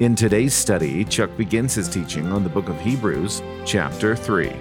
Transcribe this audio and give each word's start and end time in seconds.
In 0.00 0.14
today's 0.14 0.54
study, 0.54 1.04
Chuck 1.04 1.36
begins 1.36 1.74
his 1.74 1.88
teaching 1.88 2.32
on 2.32 2.42
the 2.42 2.50
book 2.50 2.68
of 2.68 2.80
Hebrews, 2.80 3.42
chapter 3.64 4.16
3. 4.16 4.52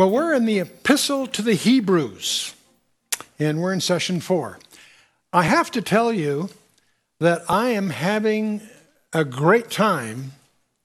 Well, 0.00 0.10
we're 0.10 0.32
in 0.32 0.46
the 0.46 0.60
Epistle 0.60 1.26
to 1.26 1.42
the 1.42 1.52
Hebrews, 1.52 2.54
and 3.38 3.60
we're 3.60 3.74
in 3.74 3.82
session 3.82 4.20
four. 4.20 4.58
I 5.30 5.42
have 5.42 5.70
to 5.72 5.82
tell 5.82 6.10
you 6.10 6.48
that 7.18 7.42
I 7.50 7.68
am 7.68 7.90
having 7.90 8.62
a 9.12 9.26
great 9.26 9.70
time 9.70 10.32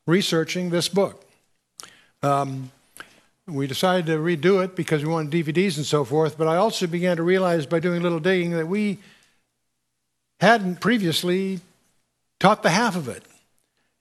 researching 0.05 0.69
this 0.69 0.89
book. 0.89 1.25
Um, 2.21 2.71
we 3.47 3.67
decided 3.67 4.07
to 4.07 4.17
redo 4.17 4.63
it 4.63 4.75
because 4.75 5.03
we 5.03 5.09
wanted 5.09 5.31
DVDs 5.31 5.77
and 5.77 5.85
so 5.85 6.03
forth, 6.03 6.37
but 6.37 6.47
I 6.47 6.55
also 6.55 6.87
began 6.87 7.17
to 7.17 7.23
realize 7.23 7.65
by 7.65 7.79
doing 7.79 7.99
a 7.99 8.03
little 8.03 8.19
digging 8.19 8.51
that 8.51 8.67
we 8.67 8.99
hadn't 10.39 10.81
previously 10.81 11.59
taught 12.39 12.63
the 12.63 12.71
half 12.71 12.95
of 12.95 13.07
it. 13.07 13.23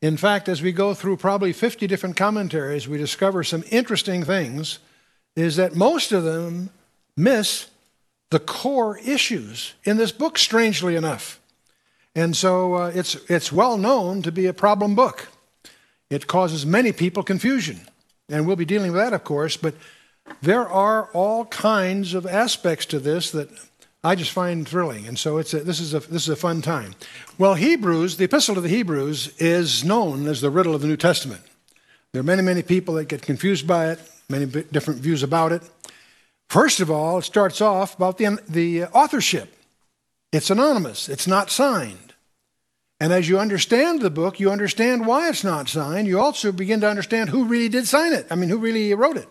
In 0.01 0.17
fact, 0.17 0.49
as 0.49 0.63
we 0.63 0.73
go 0.73 0.95
through 0.95 1.19
probably 1.19 1.53
50 1.53 1.87
different 1.87 2.17
commentaries, 2.17 2.89
we 2.89 2.99
discover 2.99 3.45
some 3.45 3.65
interesting 3.71 4.25
things 4.25 4.79
is 5.37 5.57
that 5.57 5.75
most 5.75 6.13
of 6.13 6.25
them 6.25 6.71
miss 7.17 7.69
the 8.31 8.39
core 8.39 8.99
issues 8.99 9.75
in 9.85 9.97
this 9.97 10.13
book, 10.13 10.39
strangely 10.39 10.97
enough. 10.97 11.41
And 12.15 12.37
so 12.37 12.75
uh, 12.75 12.93
it's, 12.95 13.17
it's 13.29 13.53
well 13.53 13.77
known 13.77 14.23
to 14.23 14.33
be 14.33 14.47
a 14.47 14.53
problem 14.53 14.95
book. 14.95 15.29
It 16.11 16.27
causes 16.27 16.65
many 16.65 16.93
people 16.93 17.23
confusion. 17.23 17.81
And 18.29 18.47
we'll 18.47 18.57
be 18.57 18.65
dealing 18.65 18.93
with 18.93 19.01
that, 19.01 19.13
of 19.13 19.25
course, 19.25 19.57
but 19.57 19.75
there 20.41 20.67
are 20.67 21.11
all 21.13 21.45
kinds 21.47 22.15
of 22.15 22.27
aspects 22.27 22.87
to 22.87 22.99
this 22.99 23.31
that 23.33 23.51
I 24.03 24.15
just 24.15 24.31
find 24.31 24.67
thrilling. 24.67 25.07
And 25.07 25.19
so 25.19 25.39
it's 25.39 25.53
a, 25.53 25.61
this, 25.61 25.81
is 25.81 25.95
a, 25.95 26.01
this 26.01 26.23
is 26.23 26.29
a 26.29 26.37
fun 26.37 26.63
time. 26.63 26.95
Well, 27.39 27.55
Hebrews, 27.55 28.17
the 28.17 28.25
Epistle 28.25 28.55
to 28.55 28.61
the 28.61 28.69
Hebrews, 28.69 29.35
is 29.39 29.85
known 29.85 30.27
as 30.27 30.41
the 30.41 30.51
riddle 30.51 30.75
of 30.75 30.81
the 30.81 30.89
New 30.89 30.97
Testament. 30.97 31.43
There 32.13 32.21
are 32.21 32.25
many, 32.25 32.43
many 32.43 32.63
people 32.63 32.95
that 32.95 33.09
get 33.09 33.23
confused 33.23 33.67
by 33.67 33.91
it 33.91 34.01
many 34.29 34.47
different 34.47 35.01
views 35.01 35.23
about 35.23 35.53
it. 35.53 35.63
First 36.49 36.81
of 36.81 36.91
all, 36.91 37.19
it 37.19 37.23
starts 37.23 37.61
off 37.61 37.97
about 37.97 38.19
the, 38.19 38.39
the 38.49 38.85
authorship. 38.85 39.55
It's 40.33 40.51
anonymous, 40.51 41.09
it's 41.09 41.27
not 41.27 41.51
signed. 41.51 42.14
And 43.05 43.13
as 43.13 43.29
you 43.29 43.39
understand 43.39 44.01
the 44.01 44.09
book, 44.09 44.41
you 44.41 44.51
understand 44.51 45.07
why 45.07 45.29
it's 45.29 45.45
not 45.45 45.69
signed. 45.69 46.09
You 46.09 46.19
also 46.19 46.53
begin 46.53 46.81
to 46.81 46.89
understand 46.89 47.29
who 47.29 47.45
really 47.45 47.69
did 47.69 47.87
sign 47.87 48.15
it. 48.15 48.27
I 48.31 48.35
mean, 48.35 48.49
who 48.49 48.57
really 48.57 48.95
wrote 48.95 49.19
it. 49.19 49.29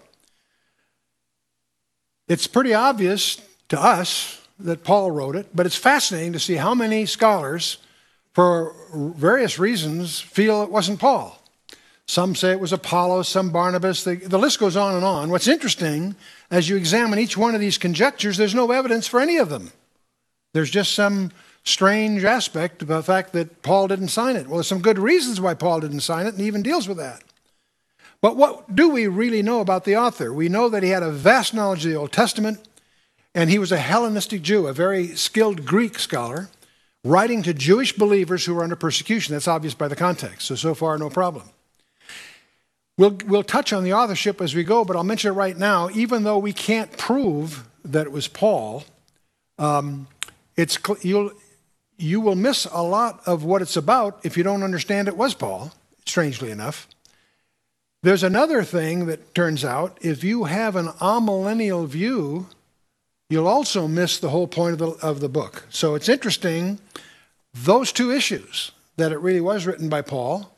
It's 2.28 2.46
pretty 2.46 2.76
obvious 2.76 3.42
to 3.70 3.82
us 3.82 4.46
that 4.60 4.84
Paul 4.84 5.10
wrote 5.10 5.36
it, 5.36 5.56
but 5.56 5.66
it's 5.66 5.76
fascinating 5.76 6.34
to 6.34 6.40
see 6.40 6.54
how 6.54 6.76
many 6.76 7.08
scholars, 7.08 7.80
for 8.34 8.76
various 8.94 9.58
reasons, 9.58 10.20
feel 10.20 10.62
it 10.62 10.70
wasn't 10.70 11.00
Paul. 11.00 11.42
Some 12.06 12.36
say 12.36 12.52
it 12.52 12.60
was 12.60 12.74
Apollos, 12.74 13.28
some 13.28 13.50
Barnabas. 13.50 14.04
The, 14.04 14.18
the, 14.18 14.38
list 14.38 14.60
goes 14.60 14.78
on 14.78 14.94
and 14.94 15.04
on. 15.04 15.32
What's 15.32 15.48
interesting, 15.48 16.16
as 16.52 16.70
you 16.70 16.78
examine 16.78 17.18
each 17.18 17.38
one 17.38 17.56
of 17.56 17.60
these 17.60 17.80
conjectures, 17.80 18.38
there's 18.38 18.54
no 18.54 18.70
evidence 18.70 19.08
for 19.08 19.20
any 19.20 19.38
of 19.38 19.50
them. 19.50 19.72
There's 20.54 20.70
just 20.70 20.94
some 20.94 21.32
strange 21.64 22.24
aspect 22.24 22.82
of 22.82 22.88
the 22.90 23.04
fact 23.04 23.34
that 23.34 23.62
Paul 23.62 23.88
didn't 23.88 24.10
sign 24.10 24.36
it. 24.36 24.48
Well, 24.48 24.58
there's 24.58 24.68
some 24.68 24.82
good 24.82 25.00
reasons 25.00 25.40
why 25.40 25.54
Paul 25.54 25.80
didn't 25.80 26.02
sign 26.02 26.26
it, 26.26 26.34
and 26.34 26.40
he 26.40 26.48
even 26.48 26.64
deals 26.64 26.88
with 26.88 26.98
that. 26.98 27.24
But 28.22 28.38
what 28.38 28.74
do 28.74 28.90
we 28.90 29.08
really 29.08 29.42
know 29.42 29.60
about 29.60 29.84
the 29.84 29.98
author? 29.98 30.34
We 30.34 30.50
know 30.50 30.70
that 30.70 30.84
he 30.84 30.90
had 30.90 31.04
a 31.04 31.12
vast 31.12 31.54
knowledge 31.54 31.86
of 31.86 31.92
the 31.92 31.98
Old 31.98 32.12
Testament, 32.12 32.60
and 33.36 33.50
he 33.50 33.60
was 33.60 33.72
a 33.72 33.78
Hellenistic 33.78 34.42
Jew, 34.42 34.68
a 34.68 34.74
very 34.74 35.08
skilled 35.16 35.66
Greek 35.66 36.00
scholar, 36.00 36.50
writing 37.04 37.44
to 37.44 37.54
Jewish 37.54 37.94
believers 37.94 38.46
who 38.46 38.54
were 38.54 38.64
under 38.64 38.78
persecution. 38.78 39.34
That's 39.34 39.48
obvious 39.48 39.74
by 39.74 39.90
the 39.90 39.96
context. 39.96 40.48
So, 40.48 40.56
so 40.56 40.74
far, 40.74 40.98
no 40.98 41.10
problem. 41.10 41.50
We'll, 42.98 43.18
we'll 43.26 43.44
touch 43.44 43.74
on 43.74 43.84
the 43.84 43.94
authorship 43.94 44.40
as 44.40 44.54
we 44.54 44.64
go, 44.64 44.86
but 44.86 44.96
I'll 44.96 45.04
mention 45.04 45.32
it 45.32 45.36
right 45.36 45.58
now. 45.58 45.90
Even 45.94 46.24
though 46.24 46.38
we 46.38 46.54
can't 46.54 46.96
prove 46.96 47.68
that 47.84 48.06
it 48.06 48.12
was 48.12 48.28
Paul, 48.28 48.86
um, 49.58 50.08
it's, 50.56 50.78
you'll, 51.02 51.32
you 52.04 52.20
will 52.20 52.36
miss 52.36 52.66
a 52.66 52.84
lot 52.84 53.22
of 53.26 53.46
what 53.46 53.62
it's 53.62 53.78
about 53.78 54.20
if 54.24 54.36
you 54.36 54.44
don't 54.44 54.62
understand 54.62 55.08
it 55.08 55.16
was 55.16 55.34
Paul, 55.34 55.72
strangely 56.06 56.52
enough. 56.52 56.88
There's 58.02 58.24
another 58.24 58.64
thing 58.64 59.06
that 59.06 59.34
turns 59.34 59.64
out 59.64 59.98
if 60.02 60.24
you 60.24 60.44
have 60.44 60.76
an 60.76 60.88
amillennial 61.00 61.88
view, 61.88 62.48
you'll 63.30 63.48
also 63.48 63.88
miss 63.88 64.20
the 64.20 64.30
whole 64.30 64.48
point 64.48 64.74
of 64.74 64.80
the, 64.80 65.06
of 65.06 65.22
the 65.22 65.30
book. 65.30 65.66
So 65.70 65.96
it's 65.96 66.10
interesting, 66.10 66.80
those 67.54 67.94
two 67.94 68.12
issues 68.12 68.72
that 68.98 69.14
it 69.14 69.20
really 69.20 69.42
was 69.42 69.66
written 69.66 69.88
by 69.88 70.02
Paul 70.02 70.54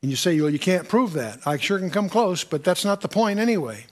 and 0.00 0.10
you 0.10 0.16
say, 0.16 0.40
well, 0.40 0.48
you 0.48 0.58
can't 0.58 0.88
prove 0.88 1.12
that. 1.12 1.46
I 1.46 1.58
sure 1.58 1.78
can 1.78 1.90
come 1.90 2.08
close, 2.08 2.42
but 2.42 2.64
that's 2.64 2.86
not 2.86 3.02
the 3.02 3.08
point 3.08 3.38
anyway. 3.38 3.84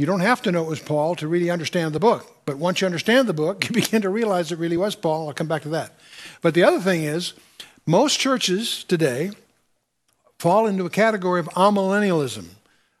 You 0.00 0.06
don't 0.06 0.20
have 0.20 0.40
to 0.42 0.50
know 0.50 0.62
it 0.62 0.68
was 0.70 0.80
Paul 0.80 1.14
to 1.16 1.28
really 1.28 1.50
understand 1.50 1.94
the 1.94 2.00
book. 2.00 2.26
But 2.46 2.56
once 2.56 2.80
you 2.80 2.86
understand 2.86 3.28
the 3.28 3.34
book, 3.34 3.64
you 3.68 3.74
begin 3.74 4.00
to 4.00 4.08
realize 4.08 4.50
it 4.50 4.58
really 4.58 4.78
was 4.78 4.94
Paul. 4.94 5.28
I'll 5.28 5.34
come 5.34 5.46
back 5.46 5.60
to 5.64 5.68
that. 5.68 5.92
But 6.40 6.54
the 6.54 6.62
other 6.62 6.80
thing 6.80 7.04
is, 7.04 7.34
most 7.84 8.18
churches 8.18 8.82
today 8.82 9.32
fall 10.38 10.66
into 10.66 10.86
a 10.86 10.90
category 10.90 11.38
of 11.38 11.50
amillennialism. 11.50 12.46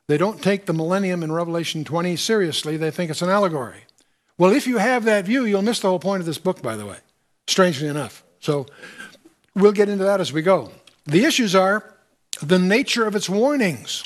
They 0.08 0.18
don't 0.18 0.42
take 0.42 0.66
the 0.66 0.74
millennium 0.74 1.22
in 1.22 1.32
Revelation 1.32 1.84
20 1.84 2.16
seriously, 2.16 2.76
they 2.76 2.90
think 2.90 3.10
it's 3.10 3.22
an 3.22 3.30
allegory. 3.30 3.84
Well, 4.36 4.50
if 4.50 4.66
you 4.66 4.76
have 4.76 5.04
that 5.04 5.24
view, 5.24 5.46
you'll 5.46 5.62
miss 5.62 5.80
the 5.80 5.88
whole 5.88 6.00
point 6.00 6.20
of 6.20 6.26
this 6.26 6.36
book, 6.36 6.60
by 6.60 6.76
the 6.76 6.84
way, 6.84 6.98
strangely 7.46 7.88
enough. 7.88 8.22
So 8.40 8.66
we'll 9.54 9.72
get 9.72 9.88
into 9.88 10.04
that 10.04 10.20
as 10.20 10.34
we 10.34 10.42
go. 10.42 10.70
The 11.06 11.24
issues 11.24 11.54
are 11.54 11.94
the 12.42 12.58
nature 12.58 13.06
of 13.06 13.16
its 13.16 13.30
warnings. 13.30 14.04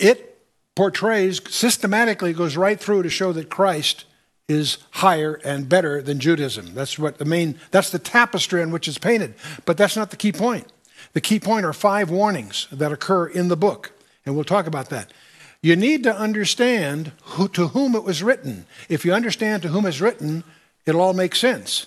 It 0.00 0.31
portrays 0.74 1.40
systematically, 1.48 2.32
goes 2.32 2.56
right 2.56 2.78
through 2.78 3.02
to 3.02 3.10
show 3.10 3.32
that 3.32 3.50
Christ 3.50 4.04
is 4.48 4.78
higher 4.90 5.40
and 5.44 5.68
better 5.68 6.02
than 6.02 6.20
Judaism. 6.20 6.74
That's 6.74 6.98
what 6.98 7.18
the 7.18 7.24
main, 7.24 7.58
that's 7.70 7.90
the 7.90 7.98
tapestry 7.98 8.62
on 8.62 8.70
which 8.70 8.88
it's 8.88 8.98
painted. 8.98 9.34
But 9.64 9.76
that's 9.76 9.96
not 9.96 10.10
the 10.10 10.16
key 10.16 10.32
point. 10.32 10.66
The 11.12 11.20
key 11.20 11.40
point 11.40 11.66
are 11.66 11.72
five 11.72 12.10
warnings 12.10 12.68
that 12.72 12.92
occur 12.92 13.26
in 13.26 13.48
the 13.48 13.56
book, 13.56 13.92
and 14.24 14.34
we'll 14.34 14.44
talk 14.44 14.66
about 14.66 14.90
that. 14.90 15.12
You 15.62 15.76
need 15.76 16.02
to 16.04 16.16
understand 16.16 17.12
who, 17.22 17.48
to 17.48 17.68
whom 17.68 17.94
it 17.94 18.02
was 18.02 18.22
written. 18.22 18.66
If 18.88 19.04
you 19.04 19.12
understand 19.12 19.62
to 19.62 19.68
whom 19.68 19.86
it's 19.86 20.00
written, 20.00 20.42
it'll 20.86 21.00
all 21.00 21.14
make 21.14 21.36
sense. 21.36 21.86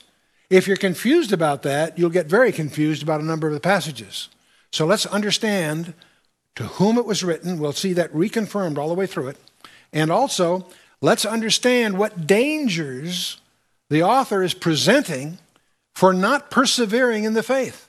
If 0.50 0.68
you're 0.68 0.78
confused 0.78 1.34
about 1.34 1.64
that, 1.64 1.98
you'll 1.98 2.10
get 2.10 2.28
very 2.28 2.52
confused 2.52 3.04
about 3.04 3.20
a 3.20 3.26
number 3.26 3.48
of 3.48 3.54
the 3.54 3.60
passages. 3.60 4.30
So 4.72 4.86
let's 4.86 5.06
understand 5.06 5.94
to 6.56 6.64
whom 6.64 6.98
it 6.98 7.06
was 7.06 7.24
written. 7.24 7.60
We'll 7.60 7.74
see 7.74 7.94
that 7.94 8.14
reconfirmed 8.14 8.78
all 8.78 8.88
the 8.88 8.94
way 8.94 9.08
through 9.08 9.30
it. 9.30 9.38
And 9.92 10.12
also, 10.12 10.68
let's 11.02 11.26
understand 11.26 11.98
what 11.98 12.28
dangers 12.28 13.38
the 13.90 14.04
author 14.04 14.44
is 14.44 14.54
presenting 14.54 15.38
for 15.94 16.14
not 16.14 16.52
persevering 16.52 17.24
in 17.24 17.34
the 17.34 17.44
faith. 17.44 17.88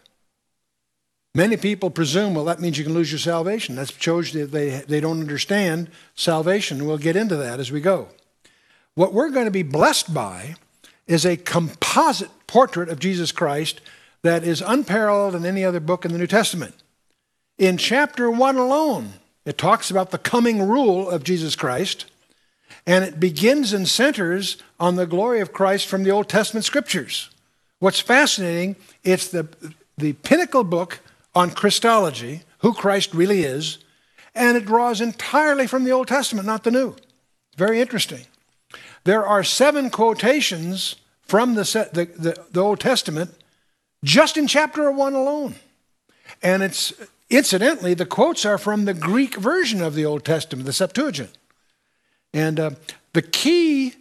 Many 1.34 1.56
people 1.56 1.90
presume, 1.90 2.34
well, 2.34 2.46
that 2.46 2.60
means 2.60 2.78
you 2.78 2.84
can 2.84 2.94
lose 2.94 3.12
your 3.12 3.18
salvation. 3.18 3.76
That 3.76 3.92
shows 3.98 4.32
that 4.32 4.52
they, 4.52 4.80
they 4.88 5.00
don't 5.00 5.20
understand 5.20 5.90
salvation. 6.14 6.86
We'll 6.86 6.96
get 6.96 7.16
into 7.16 7.36
that 7.36 7.60
as 7.60 7.70
we 7.70 7.80
go. 7.80 8.08
What 8.94 9.12
we're 9.12 9.28
going 9.30 9.44
to 9.44 9.50
be 9.50 9.62
blessed 9.62 10.14
by 10.14 10.54
is 11.06 11.26
a 11.26 11.36
composite 11.36 12.30
portrait 12.46 12.88
of 12.88 12.98
Jesus 12.98 13.32
Christ 13.32 13.82
that 14.22 14.44
is 14.44 14.62
unparalleled 14.62 15.34
in 15.34 15.44
any 15.44 15.62
other 15.62 15.78
book 15.78 16.06
in 16.06 16.12
the 16.12 16.18
New 16.18 16.26
Testament. 16.26 16.74
In 17.58 17.78
chapter 17.78 18.30
1 18.30 18.56
alone, 18.56 19.14
it 19.46 19.56
talks 19.56 19.90
about 19.90 20.10
the 20.10 20.18
coming 20.18 20.68
rule 20.68 21.08
of 21.08 21.24
Jesus 21.24 21.56
Christ, 21.56 22.04
and 22.86 23.02
it 23.02 23.18
begins 23.18 23.72
and 23.72 23.88
centers 23.88 24.58
on 24.78 24.96
the 24.96 25.06
glory 25.06 25.40
of 25.40 25.54
Christ 25.54 25.86
from 25.86 26.02
the 26.02 26.10
Old 26.10 26.28
Testament 26.28 26.66
scriptures. 26.66 27.30
What's 27.78 28.00
fascinating, 28.00 28.76
it's 29.04 29.28
the, 29.28 29.48
the 29.96 30.12
pinnacle 30.14 30.64
book 30.64 31.00
on 31.34 31.50
Christology, 31.50 32.42
who 32.58 32.74
Christ 32.74 33.14
really 33.14 33.42
is, 33.44 33.78
and 34.34 34.58
it 34.58 34.66
draws 34.66 35.00
entirely 35.00 35.66
from 35.66 35.84
the 35.84 35.92
Old 35.92 36.08
Testament, 36.08 36.46
not 36.46 36.62
the 36.62 36.70
New. 36.70 36.94
Very 37.56 37.80
interesting. 37.80 38.26
There 39.04 39.26
are 39.26 39.42
seven 39.42 39.88
quotations 39.88 40.96
from 41.22 41.54
the, 41.54 41.62
the, 41.92 42.04
the, 42.20 42.44
the 42.50 42.60
Old 42.60 42.80
Testament 42.80 43.30
just 44.04 44.36
in 44.36 44.46
chapter 44.46 44.90
1 44.90 45.14
alone. 45.14 45.54
And 46.42 46.62
it's 46.62 46.92
incidentally, 47.30 47.94
the 47.94 48.06
quotes 48.06 48.44
are 48.44 48.58
from 48.58 48.84
the 48.84 48.94
Greek 48.94 49.36
version 49.36 49.82
of 49.82 49.94
the 49.94 50.04
Old 50.04 50.24
Testament, 50.24 50.66
the 50.66 50.72
Septuagint. 50.72 51.36
And 52.32 52.60
uh, 52.60 52.70
the 53.12 53.22
key 53.22 53.94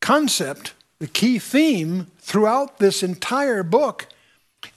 concept, 0.00 0.74
the 0.98 1.06
key 1.06 1.38
theme 1.38 2.06
throughout 2.18 2.78
this 2.78 3.02
entire 3.02 3.62
book 3.62 4.06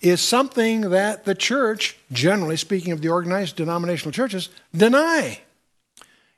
is 0.01 0.21
something 0.21 0.81
that 0.89 1.25
the 1.25 1.35
church, 1.35 1.97
generally 2.11 2.57
speaking 2.57 2.91
of 2.91 3.01
the 3.01 3.09
organized 3.09 3.55
denominational 3.55 4.11
churches, 4.11 4.49
deny. 4.75 5.41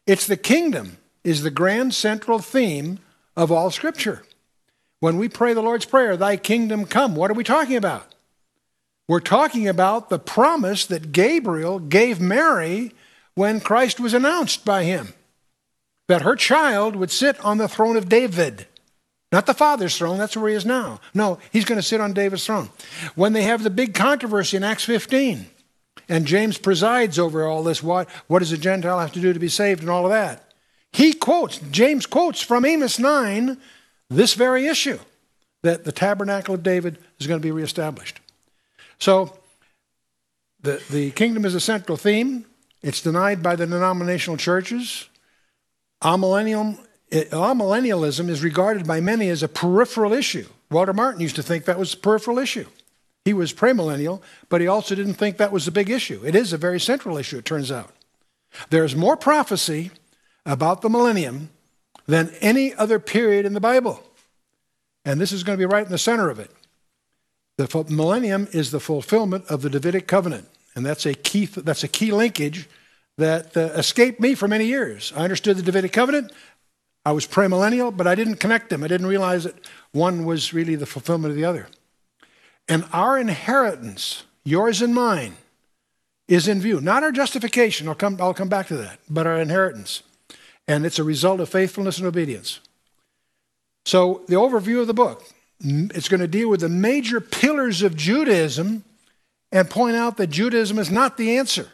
It's 0.06 0.28
the 0.28 0.38
kingdom 0.38 0.98
is 1.24 1.44
the 1.44 1.52
grand 1.52 1.94
central 1.94 2.40
theme 2.40 3.00
of 3.36 3.52
all 3.52 3.72
scripture. 3.72 4.24
When 5.00 5.18
we 5.18 5.30
pray 5.30 5.54
the 5.54 5.62
Lord's 5.62 5.86
Prayer, 5.86 6.16
thy 6.16 6.38
kingdom 6.38 6.86
come, 6.86 7.16
what 7.16 7.32
are 7.32 7.36
we 7.36 7.44
talking 7.44 7.76
about? 7.76 8.11
We're 9.12 9.20
talking 9.20 9.68
about 9.68 10.10
the 10.10 10.18
promise 10.18 10.86
that 10.86 11.12
Gabriel 11.12 11.80
gave 11.80 12.22
Mary 12.22 12.94
when 13.36 13.60
Christ 13.60 14.00
was 14.00 14.14
announced 14.14 14.64
by 14.64 14.86
him 14.86 15.10
that 16.08 16.22
her 16.22 16.38
child 16.38 16.96
would 16.96 17.12
sit 17.12 17.38
on 17.44 17.58
the 17.58 17.68
throne 17.68 17.98
of 17.98 18.08
David. 18.08 18.68
Not 19.30 19.48
the 19.48 19.54
Father's 19.54 19.98
throne, 19.98 20.18
that's 20.18 20.38
where 20.38 20.50
he 20.50 20.56
is 20.56 20.66
now. 20.66 21.02
No, 21.14 21.40
he's 21.52 21.66
going 21.66 21.76
to 21.76 21.86
sit 21.86 22.00
on 22.00 22.14
David's 22.14 22.46
throne. 22.46 22.70
When 23.16 23.34
they 23.34 23.42
have 23.44 23.64
the 23.64 23.70
big 23.70 23.94
controversy 23.94 24.56
in 24.56 24.64
Acts 24.64 24.86
15, 24.86 25.46
and 26.08 26.26
James 26.26 26.58
presides 26.58 27.20
over 27.20 27.46
all 27.46 27.64
this, 27.64 27.84
what, 27.84 28.10
what 28.28 28.40
does 28.40 28.54
a 28.54 28.58
Gentile 28.58 29.02
have 29.02 29.12
to 29.12 29.20
do 29.20 29.34
to 29.34 29.40
be 29.40 29.50
saved, 29.50 29.82
and 29.82 29.90
all 29.90 30.06
of 30.06 30.12
that, 30.12 30.54
he 30.94 31.12
quotes, 31.12 31.58
James 31.70 32.06
quotes 32.06 32.42
from 32.42 32.64
Amos 32.64 32.98
9, 32.98 33.58
this 34.10 34.36
very 34.36 34.68
issue 34.68 35.00
that 35.64 35.84
the 35.84 35.92
tabernacle 35.92 36.56
of 36.56 36.64
David 36.64 36.98
is 37.20 37.28
going 37.28 37.42
to 37.42 37.46
be 37.46 37.52
reestablished. 37.52 38.22
So, 39.02 39.36
the, 40.62 40.80
the 40.92 41.10
kingdom 41.12 41.44
is 41.44 41.56
a 41.56 41.60
central 41.60 41.98
theme. 41.98 42.46
It's 42.84 43.02
denied 43.02 43.42
by 43.42 43.56
the 43.56 43.66
denominational 43.66 44.38
churches. 44.38 45.10
Amillennium 46.04 46.78
amillennialism 47.12 48.30
eh, 48.30 48.32
is 48.32 48.44
regarded 48.44 48.86
by 48.86 49.02
many 49.02 49.30
as 49.30 49.42
a 49.42 49.48
peripheral 49.48 50.14
issue. 50.14 50.46
Walter 50.70 50.94
Martin 50.94 51.20
used 51.20 51.36
to 51.36 51.44
think 51.44 51.66
that 51.66 51.80
was 51.80 51.96
a 51.96 51.98
peripheral 51.98 52.38
issue. 52.38 52.68
He 53.26 53.34
was 53.34 53.54
premillennial, 53.54 54.22
but 54.50 54.62
he 54.62 54.68
also 54.68 54.94
didn't 54.94 55.16
think 55.16 55.38
that 55.38 55.52
was 55.52 55.68
a 55.68 55.72
big 55.72 55.90
issue. 55.90 56.22
It 56.24 56.36
is 56.36 56.54
a 56.54 56.58
very 56.58 56.80
central 56.80 57.18
issue, 57.18 57.40
it 57.40 57.46
turns 57.46 57.72
out. 57.72 57.92
There's 58.70 58.96
more 58.96 59.18
prophecy 59.18 59.90
about 60.46 60.84
the 60.84 60.90
millennium 60.90 61.50
than 62.06 62.34
any 62.40 62.74
other 62.76 63.00
period 63.00 63.48
in 63.48 63.54
the 63.54 63.60
Bible. 63.60 64.04
And 65.04 65.20
this 65.20 65.32
is 65.32 65.44
going 65.44 65.58
to 65.58 65.62
be 65.62 65.72
right 65.72 65.86
in 65.86 65.92
the 65.92 65.98
center 65.98 66.30
of 66.30 66.40
it. 66.40 66.52
The 67.58 67.86
millennium 67.90 68.48
is 68.52 68.72
the 68.72 68.80
fulfillment 68.80 69.46
of 69.48 69.62
the 69.62 69.70
Davidic 69.70 70.08
covenant, 70.08 70.48
and 70.76 70.86
that's 70.86 71.06
a 71.06 71.14
key, 71.14 71.46
that's 71.46 71.84
a 71.84 71.88
key 71.88 72.12
linkage 72.12 72.70
that 73.18 73.56
uh, 73.56 73.72
escaped 73.76 74.20
me 74.20 74.36
for 74.36 74.48
many 74.48 74.66
years. 74.66 75.14
I 75.16 75.24
understood 75.24 75.58
the 75.58 75.64
Davidic 75.64 75.94
covenant. 75.94 76.32
I 77.06 77.12
was 77.12 77.28
premillennial, 77.28 77.96
but 77.96 78.08
I 78.08 78.16
didn't 78.16 78.36
connect 78.36 78.70
them. 78.70 78.84
I 78.84 78.88
didn't 78.88 79.08
realize 79.08 79.44
that 79.44 79.56
one 79.92 80.26
was 80.26 80.54
really 80.54 80.76
the 80.76 80.86
fulfillment 80.86 81.32
of 81.32 81.36
the 81.36 81.46
other. 81.46 81.68
And 82.68 82.86
our 82.94 83.18
inheritance, 83.18 84.24
yours 84.44 84.82
and 84.82 84.94
mine, 84.94 85.36
is 86.28 86.48
in 86.48 86.62
view. 86.62 86.80
Not 86.80 87.04
our 87.04 87.12
justification, 87.12 87.88
I'll 87.88 87.96
come, 87.96 88.18
I'll 88.22 88.34
come 88.34 88.50
back 88.50 88.68
to 88.68 88.78
that, 88.78 89.00
but 89.10 89.28
our 89.28 89.40
inheritance. 89.40 90.04
And 90.68 90.86
it's 90.86 91.00
a 91.00 91.04
result 91.04 91.40
of 91.40 91.50
faithfulness 91.50 91.98
and 91.98 92.08
obedience. 92.08 92.60
So, 93.86 94.22
the 94.28 94.36
overview 94.36 94.80
of 94.80 94.88
the 94.88 94.94
book 94.94 95.26
it's 95.64 96.10
going 96.10 96.22
to 96.22 96.28
deal 96.28 96.50
with 96.50 96.62
the 96.62 96.70
major 96.70 97.22
pillars 97.22 97.82
of 97.82 97.96
Judaism 97.96 98.84
and 99.52 99.70
point 99.70 99.96
out 99.96 100.18
that 100.18 100.28
Judaism 100.28 100.80
is 100.80 100.90
not 100.90 101.18
the 101.18 101.38
answer 101.38 101.70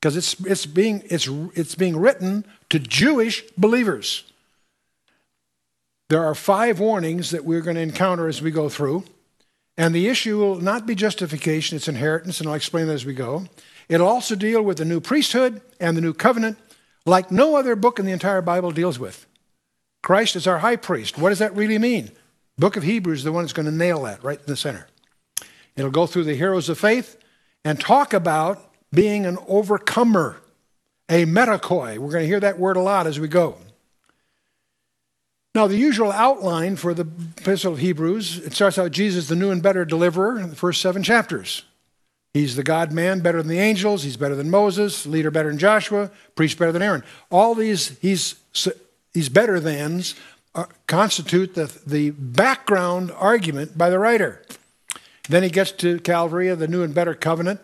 because 0.00 0.16
it's, 0.16 0.38
it's, 0.44 0.66
being, 0.66 1.02
it's, 1.06 1.28
it's 1.54 1.74
being 1.74 1.96
written 1.96 2.44
to 2.70 2.78
Jewish 2.78 3.44
believers. 3.56 4.24
There 6.08 6.24
are 6.24 6.34
five 6.34 6.78
warnings 6.78 7.30
that 7.30 7.44
we're 7.44 7.62
going 7.62 7.76
to 7.76 7.82
encounter 7.82 8.28
as 8.28 8.42
we 8.42 8.50
go 8.50 8.68
through. 8.68 9.04
And 9.78 9.94
the 9.94 10.08
issue 10.08 10.38
will 10.38 10.56
not 10.56 10.86
be 10.86 10.94
justification, 10.94 11.76
it's 11.76 11.88
inheritance, 11.88 12.40
and 12.40 12.48
I'll 12.48 12.54
explain 12.54 12.86
that 12.86 12.94
as 12.94 13.04
we 13.04 13.12
go. 13.12 13.46
It'll 13.88 14.08
also 14.08 14.34
deal 14.34 14.62
with 14.62 14.78
the 14.78 14.84
new 14.84 15.00
priesthood 15.00 15.60
and 15.78 15.96
the 15.96 16.00
new 16.00 16.14
covenant, 16.14 16.58
like 17.04 17.30
no 17.30 17.56
other 17.56 17.76
book 17.76 17.98
in 17.98 18.06
the 18.06 18.12
entire 18.12 18.40
Bible 18.40 18.70
deals 18.70 18.98
with. 18.98 19.26
Christ 20.02 20.34
is 20.34 20.46
our 20.46 20.58
high 20.58 20.76
priest. 20.76 21.18
What 21.18 21.28
does 21.28 21.40
that 21.40 21.54
really 21.54 21.78
mean? 21.78 22.10
Book 22.58 22.76
of 22.76 22.82
Hebrews 22.82 23.18
is 23.18 23.24
the 23.24 23.32
one 23.32 23.44
that's 23.44 23.52
going 23.52 23.66
to 23.66 23.72
nail 23.72 24.02
that 24.04 24.24
right 24.24 24.38
in 24.38 24.46
the 24.46 24.56
center. 24.56 24.86
It'll 25.76 25.90
go 25.90 26.06
through 26.06 26.24
the 26.24 26.34
heroes 26.34 26.68
of 26.68 26.78
faith 26.78 27.18
and 27.64 27.78
talk 27.78 28.14
about 28.14 28.72
being 28.92 29.26
an 29.26 29.38
overcomer, 29.46 30.40
a 31.08 31.26
metochoi. 31.26 31.98
We're 31.98 32.12
going 32.12 32.22
to 32.22 32.26
hear 32.26 32.40
that 32.40 32.58
word 32.58 32.76
a 32.76 32.80
lot 32.80 33.06
as 33.06 33.20
we 33.20 33.28
go. 33.28 33.58
Now, 35.54 35.66
the 35.66 35.76
usual 35.76 36.12
outline 36.12 36.76
for 36.76 36.92
the 36.92 37.06
Epistle 37.38 37.74
of 37.74 37.78
Hebrews, 37.78 38.38
it 38.38 38.52
starts 38.52 38.78
out 38.78 38.90
Jesus, 38.90 39.28
the 39.28 39.34
new 39.34 39.50
and 39.50 39.62
better 39.62 39.84
deliverer, 39.84 40.38
in 40.38 40.50
the 40.50 40.56
first 40.56 40.82
seven 40.82 41.02
chapters. 41.02 41.64
He's 42.34 42.56
the 42.56 42.62
God 42.62 42.92
man, 42.92 43.20
better 43.20 43.38
than 43.38 43.48
the 43.48 43.58
angels. 43.58 44.02
He's 44.02 44.18
better 44.18 44.34
than 44.34 44.50
Moses, 44.50 45.06
leader 45.06 45.30
better 45.30 45.48
than 45.48 45.58
Joshua, 45.58 46.10
priest 46.34 46.58
better 46.58 46.72
than 46.72 46.82
Aaron. 46.82 47.02
All 47.30 47.54
these 47.54 47.98
he's, 48.00 48.34
these 49.14 49.30
better 49.30 49.58
thans 49.58 50.14
Uh, 50.56 50.64
constitute 50.86 51.54
the, 51.54 51.70
the 51.86 52.08
background 52.12 53.12
argument 53.18 53.76
by 53.76 53.90
the 53.90 53.98
writer. 53.98 54.42
Then 55.28 55.42
he 55.42 55.50
gets 55.50 55.70
to 55.72 56.00
Calvary, 56.00 56.48
the 56.54 56.66
new 56.66 56.82
and 56.82 56.94
better 56.94 57.14
covenant 57.14 57.60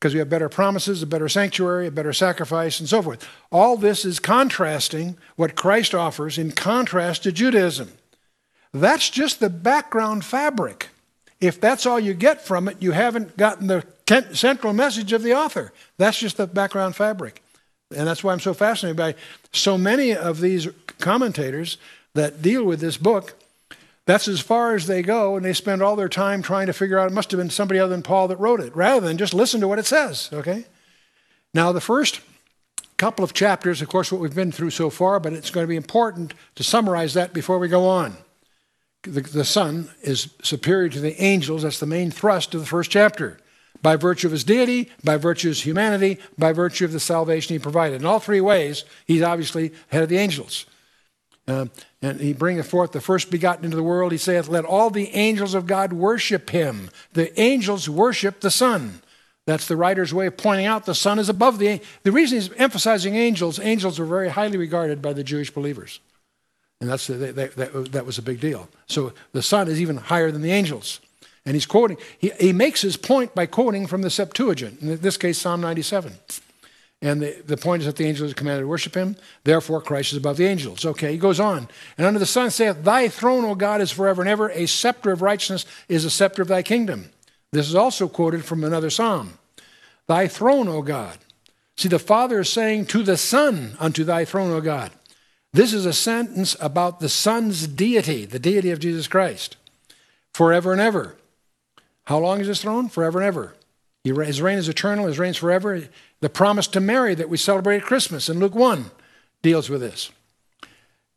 because 0.00 0.12
we 0.12 0.18
have 0.18 0.28
better 0.28 0.48
promises, 0.48 1.02
a 1.04 1.06
better 1.06 1.28
sanctuary, 1.28 1.86
a 1.86 1.90
better 1.92 2.12
sacrifice, 2.12 2.80
and 2.80 2.88
so 2.88 3.00
forth. 3.00 3.28
All 3.52 3.76
this 3.76 4.04
is 4.04 4.18
contrasting 4.18 5.16
what 5.36 5.54
Christ 5.54 5.94
offers 5.94 6.36
in 6.36 6.50
contrast 6.50 7.22
to 7.22 7.32
Judaism. 7.32 7.92
That's 8.74 9.08
just 9.08 9.38
the 9.38 9.48
background 9.48 10.24
fabric. 10.24 10.88
If 11.40 11.60
that's 11.60 11.86
all 11.86 12.00
you 12.00 12.12
get 12.12 12.42
from 12.42 12.66
it, 12.66 12.82
you 12.82 12.90
haven't 12.90 13.36
gotten 13.36 13.68
the 13.68 13.84
central 14.32 14.72
message 14.72 15.12
of 15.12 15.22
the 15.22 15.34
author. 15.34 15.72
That's 15.96 16.18
just 16.18 16.38
the 16.38 16.48
background 16.48 16.96
fabric. 16.96 17.40
And 17.96 18.08
that's 18.08 18.24
why 18.24 18.32
I'm 18.32 18.40
so 18.40 18.52
fascinated 18.52 18.96
by 18.96 19.14
so 19.52 19.78
many 19.78 20.12
of 20.14 20.40
these 20.40 20.66
commentators 20.98 21.78
that 22.16 22.42
deal 22.42 22.64
with 22.64 22.80
this 22.80 22.96
book 22.96 23.34
that's 24.06 24.28
as 24.28 24.40
far 24.40 24.76
as 24.76 24.86
they 24.86 25.02
go, 25.02 25.36
and 25.36 25.44
they 25.44 25.52
spend 25.52 25.82
all 25.82 25.96
their 25.96 26.08
time 26.08 26.40
trying 26.40 26.68
to 26.68 26.72
figure 26.72 26.96
out 26.96 27.10
it 27.10 27.14
must 27.14 27.32
have 27.32 27.38
been 27.38 27.50
somebody 27.50 27.80
other 27.80 27.90
than 27.90 28.02
Paul 28.02 28.28
that 28.28 28.38
wrote 28.38 28.60
it, 28.60 28.74
rather 28.74 29.04
than 29.04 29.18
just 29.18 29.34
listen 29.34 29.60
to 29.60 29.68
what 29.68 29.80
it 29.80 29.86
says, 29.86 30.30
okay? 30.32 30.64
Now, 31.52 31.72
the 31.72 31.80
first 31.80 32.20
couple 32.98 33.24
of 33.24 33.34
chapters, 33.34 33.82
of 33.82 33.88
course, 33.88 34.12
what 34.12 34.20
we've 34.20 34.34
been 34.34 34.52
through 34.52 34.70
so 34.70 34.90
far, 34.90 35.18
but 35.18 35.32
it's 35.32 35.50
going 35.50 35.64
to 35.64 35.68
be 35.68 35.76
important 35.76 36.34
to 36.54 36.62
summarize 36.62 37.14
that 37.14 37.32
before 37.32 37.58
we 37.58 37.66
go 37.66 37.86
on. 37.86 38.16
The, 39.02 39.22
the 39.22 39.44
Son 39.44 39.90
is 40.02 40.32
superior 40.40 40.88
to 40.88 41.00
the 41.00 41.20
angels. 41.20 41.64
That's 41.64 41.80
the 41.80 41.86
main 41.86 42.12
thrust 42.12 42.54
of 42.54 42.60
the 42.60 42.66
first 42.66 42.92
chapter. 42.92 43.38
By 43.82 43.96
virtue 43.96 44.28
of 44.28 44.32
his 44.32 44.44
deity, 44.44 44.90
by 45.04 45.16
virtue 45.16 45.48
of 45.48 45.56
his 45.56 45.66
humanity, 45.66 46.18
by 46.38 46.52
virtue 46.52 46.84
of 46.84 46.92
the 46.92 47.00
salvation 47.00 47.54
he 47.54 47.58
provided. 47.58 48.00
In 48.00 48.06
all 48.06 48.20
three 48.20 48.40
ways, 48.40 48.84
he's 49.04 49.22
obviously 49.22 49.72
head 49.88 50.04
of 50.04 50.08
the 50.08 50.18
angels. 50.18 50.64
Uh, 51.48 51.66
and 52.02 52.20
he 52.20 52.32
bringeth 52.32 52.68
forth 52.68 52.92
the 52.92 53.00
first 53.00 53.30
begotten 53.30 53.64
into 53.64 53.76
the 53.76 53.82
world. 53.82 54.12
He 54.12 54.18
saith, 54.18 54.48
Let 54.48 54.64
all 54.64 54.90
the 54.90 55.14
angels 55.14 55.54
of 55.54 55.66
God 55.66 55.92
worship 55.92 56.50
him. 56.50 56.90
The 57.12 57.38
angels 57.40 57.88
worship 57.88 58.40
the 58.40 58.50
Son. 58.50 59.00
That's 59.46 59.68
the 59.68 59.76
writer's 59.76 60.12
way 60.12 60.26
of 60.26 60.36
pointing 60.36 60.66
out 60.66 60.86
the 60.86 60.94
Son 60.94 61.20
is 61.20 61.28
above 61.28 61.58
the. 61.58 61.80
The 62.02 62.10
reason 62.10 62.38
he's 62.38 62.52
emphasizing 62.54 63.14
angels, 63.14 63.60
angels 63.60 63.98
were 63.98 64.06
very 64.06 64.28
highly 64.28 64.58
regarded 64.58 65.00
by 65.00 65.12
the 65.12 65.22
Jewish 65.22 65.52
believers. 65.52 66.00
And 66.80 66.90
that's, 66.90 67.06
that, 67.06 67.36
that, 67.36 67.92
that 67.92 68.06
was 68.06 68.18
a 68.18 68.22
big 68.22 68.40
deal. 68.40 68.68
So 68.86 69.12
the 69.32 69.42
Son 69.42 69.68
is 69.68 69.80
even 69.80 69.96
higher 69.96 70.32
than 70.32 70.42
the 70.42 70.50
angels. 70.50 71.00
And 71.46 71.54
he's 71.54 71.64
quoting, 71.64 71.96
he, 72.18 72.32
he 72.40 72.52
makes 72.52 72.82
his 72.82 72.96
point 72.96 73.34
by 73.36 73.46
quoting 73.46 73.86
from 73.86 74.02
the 74.02 74.10
Septuagint, 74.10 74.82
in 74.82 75.00
this 75.00 75.16
case, 75.16 75.38
Psalm 75.38 75.60
97. 75.60 76.12
And 77.06 77.22
the, 77.22 77.40
the 77.46 77.56
point 77.56 77.82
is 77.82 77.86
that 77.86 77.94
the 77.94 78.04
angels 78.04 78.32
are 78.32 78.34
commanded 78.34 78.62
to 78.62 78.66
worship 78.66 78.96
him. 78.96 79.14
Therefore, 79.44 79.80
Christ 79.80 80.10
is 80.10 80.18
above 80.18 80.38
the 80.38 80.46
angels. 80.46 80.84
Okay, 80.84 81.12
he 81.12 81.18
goes 81.18 81.38
on. 81.38 81.68
And 81.96 82.04
under 82.04 82.18
the 82.18 82.26
Son 82.26 82.50
saith, 82.50 82.82
Thy 82.82 83.06
throne, 83.06 83.44
O 83.44 83.54
God, 83.54 83.80
is 83.80 83.92
forever 83.92 84.22
and 84.22 84.28
ever. 84.28 84.50
A 84.50 84.66
scepter 84.66 85.12
of 85.12 85.22
righteousness 85.22 85.66
is 85.88 86.04
a 86.04 86.10
scepter 86.10 86.42
of 86.42 86.48
thy 86.48 86.64
kingdom. 86.64 87.10
This 87.52 87.68
is 87.68 87.76
also 87.76 88.08
quoted 88.08 88.44
from 88.44 88.64
another 88.64 88.90
psalm. 88.90 89.38
Thy 90.08 90.26
throne, 90.26 90.66
O 90.66 90.82
God. 90.82 91.18
See, 91.76 91.88
the 91.88 92.00
Father 92.00 92.40
is 92.40 92.50
saying 92.50 92.86
to 92.86 93.04
the 93.04 93.16
Son, 93.16 93.76
Unto 93.78 94.02
thy 94.02 94.24
throne, 94.24 94.50
O 94.50 94.60
God. 94.60 94.90
This 95.52 95.72
is 95.72 95.86
a 95.86 95.92
sentence 95.92 96.56
about 96.60 96.98
the 96.98 97.08
Son's 97.08 97.68
deity, 97.68 98.24
the 98.24 98.40
deity 98.40 98.72
of 98.72 98.80
Jesus 98.80 99.06
Christ, 99.06 99.56
forever 100.34 100.72
and 100.72 100.80
ever. 100.80 101.14
How 102.06 102.18
long 102.18 102.40
is 102.40 102.48
his 102.48 102.60
throne? 102.60 102.88
Forever 102.88 103.20
and 103.20 103.28
ever. 103.28 103.54
His 104.02 104.40
reign 104.40 104.58
is 104.58 104.68
eternal, 104.68 105.06
his 105.06 105.18
reign 105.18 105.30
is 105.30 105.36
forever. 105.36 105.82
The 106.20 106.30
promise 106.30 106.66
to 106.68 106.80
Mary 106.80 107.14
that 107.14 107.28
we 107.28 107.36
celebrate 107.36 107.78
at 107.78 107.82
Christmas 107.82 108.28
in 108.28 108.38
Luke 108.38 108.54
1 108.54 108.90
deals 109.42 109.68
with 109.68 109.80
this. 109.80 110.10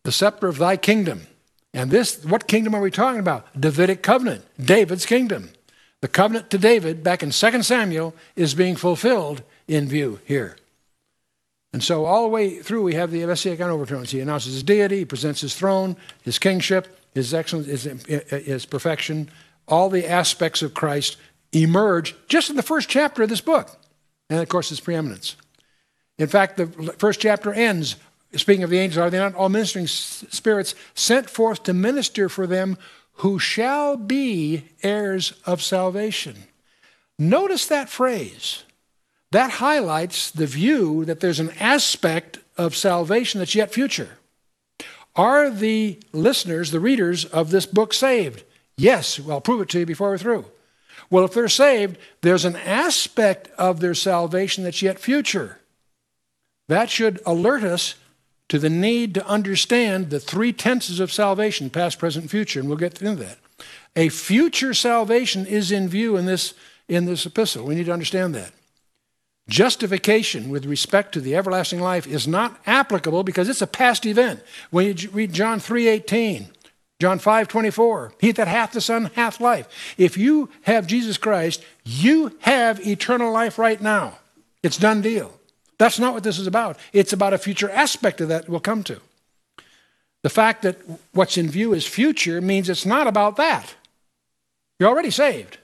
The 0.04 0.12
scepter 0.12 0.48
of 0.48 0.58
thy 0.58 0.78
kingdom. 0.78 1.28
And 1.74 1.92
this, 1.92 2.24
what 2.26 2.48
kingdom 2.48 2.74
are 2.74 2.82
we 2.82 2.92
talking 2.92 3.20
about? 3.20 3.48
Davidic 3.60 4.02
covenant, 4.02 4.46
David's 4.60 5.06
kingdom. 5.06 5.52
The 6.02 6.08
covenant 6.08 6.50
to 6.52 6.58
David 6.58 7.04
back 7.04 7.22
in 7.22 7.32
2 7.32 7.64
Samuel 7.64 8.16
is 8.36 8.54
being 8.54 8.76
fulfilled 8.76 9.44
in 9.68 9.88
view 9.88 10.20
here. 10.26 10.58
And 11.72 11.84
so 11.84 12.06
all 12.06 12.24
the 12.24 12.30
way 12.30 12.60
through, 12.60 12.84
we 12.84 12.96
have 12.96 13.12
the 13.12 13.26
Messianic 13.26 13.62
overtones. 13.62 14.12
He 14.12 14.22
announces 14.22 14.54
his 14.54 14.64
deity, 14.64 15.00
he 15.00 15.06
presents 15.06 15.42
his 15.42 15.56
throne, 15.56 15.98
his 16.24 16.40
kingship, 16.40 16.98
his 17.14 17.34
excellence, 17.34 17.68
his, 17.68 17.84
his 18.30 18.66
perfection. 18.66 19.30
All 19.68 19.90
the 19.90 20.08
aspects 20.08 20.62
of 20.64 20.74
Christ 20.74 21.18
emerge 21.52 22.16
just 22.28 22.50
in 22.50 22.56
the 22.56 22.64
first 22.64 22.90
chapter 22.90 23.24
of 23.24 23.30
this 23.30 23.42
book. 23.42 23.79
And 24.30 24.40
of 24.40 24.50
course, 24.50 24.70
his 24.70 24.80
preeminence. 24.80 25.36
In 26.18 26.28
fact, 26.28 26.58
the 26.58 26.68
first 26.98 27.20
chapter 27.20 27.54
ends 27.54 27.96
speaking 28.36 28.64
of 28.64 28.70
the 28.70 28.80
angels, 28.80 28.98
are 29.04 29.10
they 29.10 29.18
not 29.18 29.36
all 29.36 29.50
ministering 29.50 29.88
spirits 29.88 30.76
sent 30.94 31.30
forth 31.30 31.64
to 31.64 31.74
minister 31.74 32.30
for 32.30 32.46
them 32.46 32.78
who 33.14 33.40
shall 33.40 33.98
be 33.98 34.66
heirs 34.84 35.34
of 35.46 35.62
salvation? 35.62 36.36
Notice 37.18 37.66
that 37.68 37.90
phrase. 37.90 38.64
That 39.32 39.52
highlights 39.52 40.32
the 40.32 40.48
view 40.48 41.06
that 41.06 41.20
there's 41.20 41.40
an 41.40 41.52
aspect 41.60 42.40
of 42.58 42.76
salvation 42.76 43.40
that's 43.40 43.56
yet 43.56 43.74
future. 43.74 44.18
Are 45.16 45.50
the 45.50 46.00
listeners, 46.14 46.72
the 46.72 46.80
readers 46.80 47.26
of 47.26 47.52
this 47.52 47.66
book 47.66 47.94
saved? 47.94 48.44
Yes. 48.78 49.20
Well, 49.20 49.36
I'll 49.36 49.42
prove 49.42 49.62
it 49.62 49.70
to 49.70 49.80
you 49.80 49.86
before 49.86 50.12
we're 50.12 50.18
through. 50.18 50.46
Well, 51.10 51.26
if 51.26 51.34
they're 51.34 51.50
saved, 51.50 51.98
there's 52.22 52.46
an 52.46 52.56
aspect 52.56 53.50
of 53.58 53.80
their 53.80 53.96
salvation 53.96 54.64
that's 54.64 54.82
yet 54.82 55.00
future. 55.00 55.60
That 56.68 56.90
should 56.90 57.20
alert 57.26 57.64
us 57.64 57.96
to 58.50 58.60
the 58.60 58.70
need 58.70 59.14
to 59.16 59.26
understand 59.28 60.10
the 60.10 60.20
three 60.20 60.54
tenses 60.54 61.00
of 61.00 61.12
salvation 61.12 61.70
past, 61.70 62.00
present, 62.00 62.30
future, 62.30 62.60
and 62.60 62.68
we'll 62.68 62.78
get 62.78 63.02
into 63.02 63.24
that. 63.24 63.38
A 63.96 64.10
future 64.10 64.74
salvation 64.74 65.46
is 65.46 65.72
in 65.72 65.90
view 65.90 66.16
in 66.16 66.26
this, 66.26 66.54
in 66.88 67.06
this 67.06 67.26
epistle. 67.26 67.66
We 67.66 67.76
need 67.76 67.88
to 67.88 67.94
understand 67.94 68.36
that. 68.36 68.52
Justification 69.48 70.50
with 70.50 70.66
respect 70.66 71.12
to 71.14 71.22
the 71.22 71.36
everlasting 71.36 71.80
life 71.80 72.06
is 72.06 72.28
not 72.28 72.60
applicable 72.68 73.24
because 73.24 73.50
it's 73.50 73.64
a 73.64 73.68
past 73.68 74.06
event. 74.06 74.42
When 74.70 74.96
you 74.96 75.10
read 75.10 75.34
John 75.34 75.60
3:18, 75.60 76.50
John 77.00 77.20
5:24, 77.20 78.14
he 78.20 78.32
that 78.34 78.48
hath 78.48 78.74
the 78.74 78.82
Son 78.82 79.10
hath 79.16 79.40
life. 79.40 79.68
If 79.98 80.18
you 80.18 80.50
have 80.64 80.86
Jesus 80.86 81.18
Christ, 81.18 81.64
you 81.86 82.38
have 82.42 82.86
eternal 82.86 83.32
life 83.32 83.58
right 83.58 83.82
now. 83.82 84.20
It's 84.62 84.78
done 84.78 85.02
deal. 85.02 85.40
That's 85.78 85.98
not 85.98 86.14
what 86.14 86.24
this 86.24 86.38
is 86.38 86.48
about. 86.48 86.78
It's 86.92 87.14
about 87.14 87.34
a 87.34 87.38
future 87.38 87.70
aspect 87.70 88.20
of 88.20 88.28
that 88.28 88.50
we'll 88.50 88.60
come 88.60 88.84
to. 88.84 89.00
The 90.24 90.30
fact 90.30 90.64
that 90.64 90.78
what's 91.14 91.38
in 91.38 91.50
view 91.50 91.74
is 91.74 91.86
future 91.86 92.42
means 92.42 92.70
it's 92.70 92.86
not 92.86 93.08
about 93.08 93.38
that. 93.38 93.76
You're 94.78 94.90
already 94.90 95.12
saved. 95.12 95.58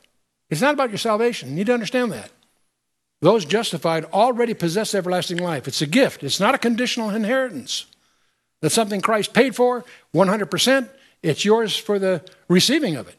It's 0.50 0.62
not 0.62 0.74
about 0.74 0.90
your 0.90 0.98
salvation. 0.98 1.50
You 1.50 1.56
need 1.56 1.68
to 1.68 1.74
understand 1.74 2.14
that. 2.14 2.32
Those 3.22 3.44
justified 3.44 4.06
already 4.06 4.54
possess 4.54 4.96
everlasting 4.96 5.38
life. 5.38 5.68
It's 5.68 5.82
a 5.82 5.88
gift, 5.88 6.24
it's 6.24 6.40
not 6.40 6.56
a 6.56 6.60
conditional 6.60 7.10
inheritance. 7.10 7.88
That's 8.62 8.76
something 8.76 9.02
Christ 9.02 9.34
paid 9.34 9.56
for 9.56 9.84
100%. 10.14 10.90
It's 11.24 11.46
yours 11.46 11.76
for 11.78 12.00
the 12.00 12.24
receiving 12.48 12.96
of 12.96 13.08
it. 13.08 13.18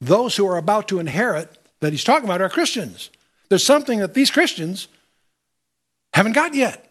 Those 0.00 0.36
who 0.36 0.46
are 0.46 0.56
about 0.56 0.88
to 0.88 0.98
inherit 0.98 1.58
that 1.80 1.92
he's 1.92 2.04
talking 2.04 2.24
about 2.24 2.42
are 2.42 2.48
Christians. 2.48 3.10
There's 3.48 3.64
something 3.64 4.00
that 4.00 4.14
these 4.14 4.30
Christians 4.30 4.88
haven't 6.12 6.32
got 6.32 6.54
yet. 6.54 6.90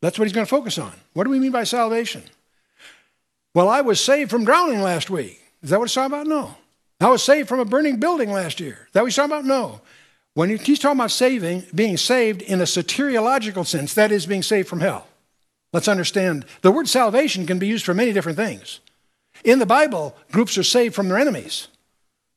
That's 0.00 0.18
what 0.18 0.26
he's 0.26 0.32
going 0.32 0.46
to 0.46 0.50
focus 0.50 0.78
on. 0.78 0.92
What 1.12 1.24
do 1.24 1.30
we 1.30 1.38
mean 1.38 1.52
by 1.52 1.64
salvation? 1.64 2.22
Well, 3.54 3.68
I 3.68 3.80
was 3.80 4.00
saved 4.00 4.30
from 4.30 4.44
drowning 4.44 4.80
last 4.80 5.10
week. 5.10 5.40
Is 5.62 5.70
that 5.70 5.78
what 5.78 5.88
he's 5.88 5.94
talking 5.94 6.12
about? 6.12 6.26
No. 6.26 6.54
I 7.00 7.08
was 7.08 7.22
saved 7.22 7.48
from 7.48 7.60
a 7.60 7.64
burning 7.64 7.98
building 7.98 8.30
last 8.30 8.60
year. 8.60 8.86
Is 8.86 8.92
that 8.92 9.00
what 9.00 9.06
he's 9.06 9.16
talking 9.16 9.32
about? 9.32 9.44
No. 9.44 9.80
When 10.34 10.56
he's 10.56 10.78
talking 10.78 10.98
about 10.98 11.10
saving, 11.10 11.64
being 11.74 11.96
saved 11.96 12.42
in 12.42 12.60
a 12.60 12.64
soteriological 12.64 13.66
sense, 13.66 13.94
that 13.94 14.12
is 14.12 14.26
being 14.26 14.42
saved 14.42 14.68
from 14.68 14.80
hell. 14.80 15.06
Let's 15.72 15.88
understand. 15.88 16.44
The 16.62 16.72
word 16.72 16.88
salvation 16.88 17.46
can 17.46 17.58
be 17.58 17.66
used 17.66 17.84
for 17.84 17.94
many 17.94 18.12
different 18.12 18.36
things. 18.36 18.80
In 19.44 19.58
the 19.58 19.66
Bible, 19.66 20.16
groups 20.32 20.58
are 20.58 20.62
saved 20.62 20.94
from 20.94 21.08
their 21.08 21.18
enemies. 21.18 21.68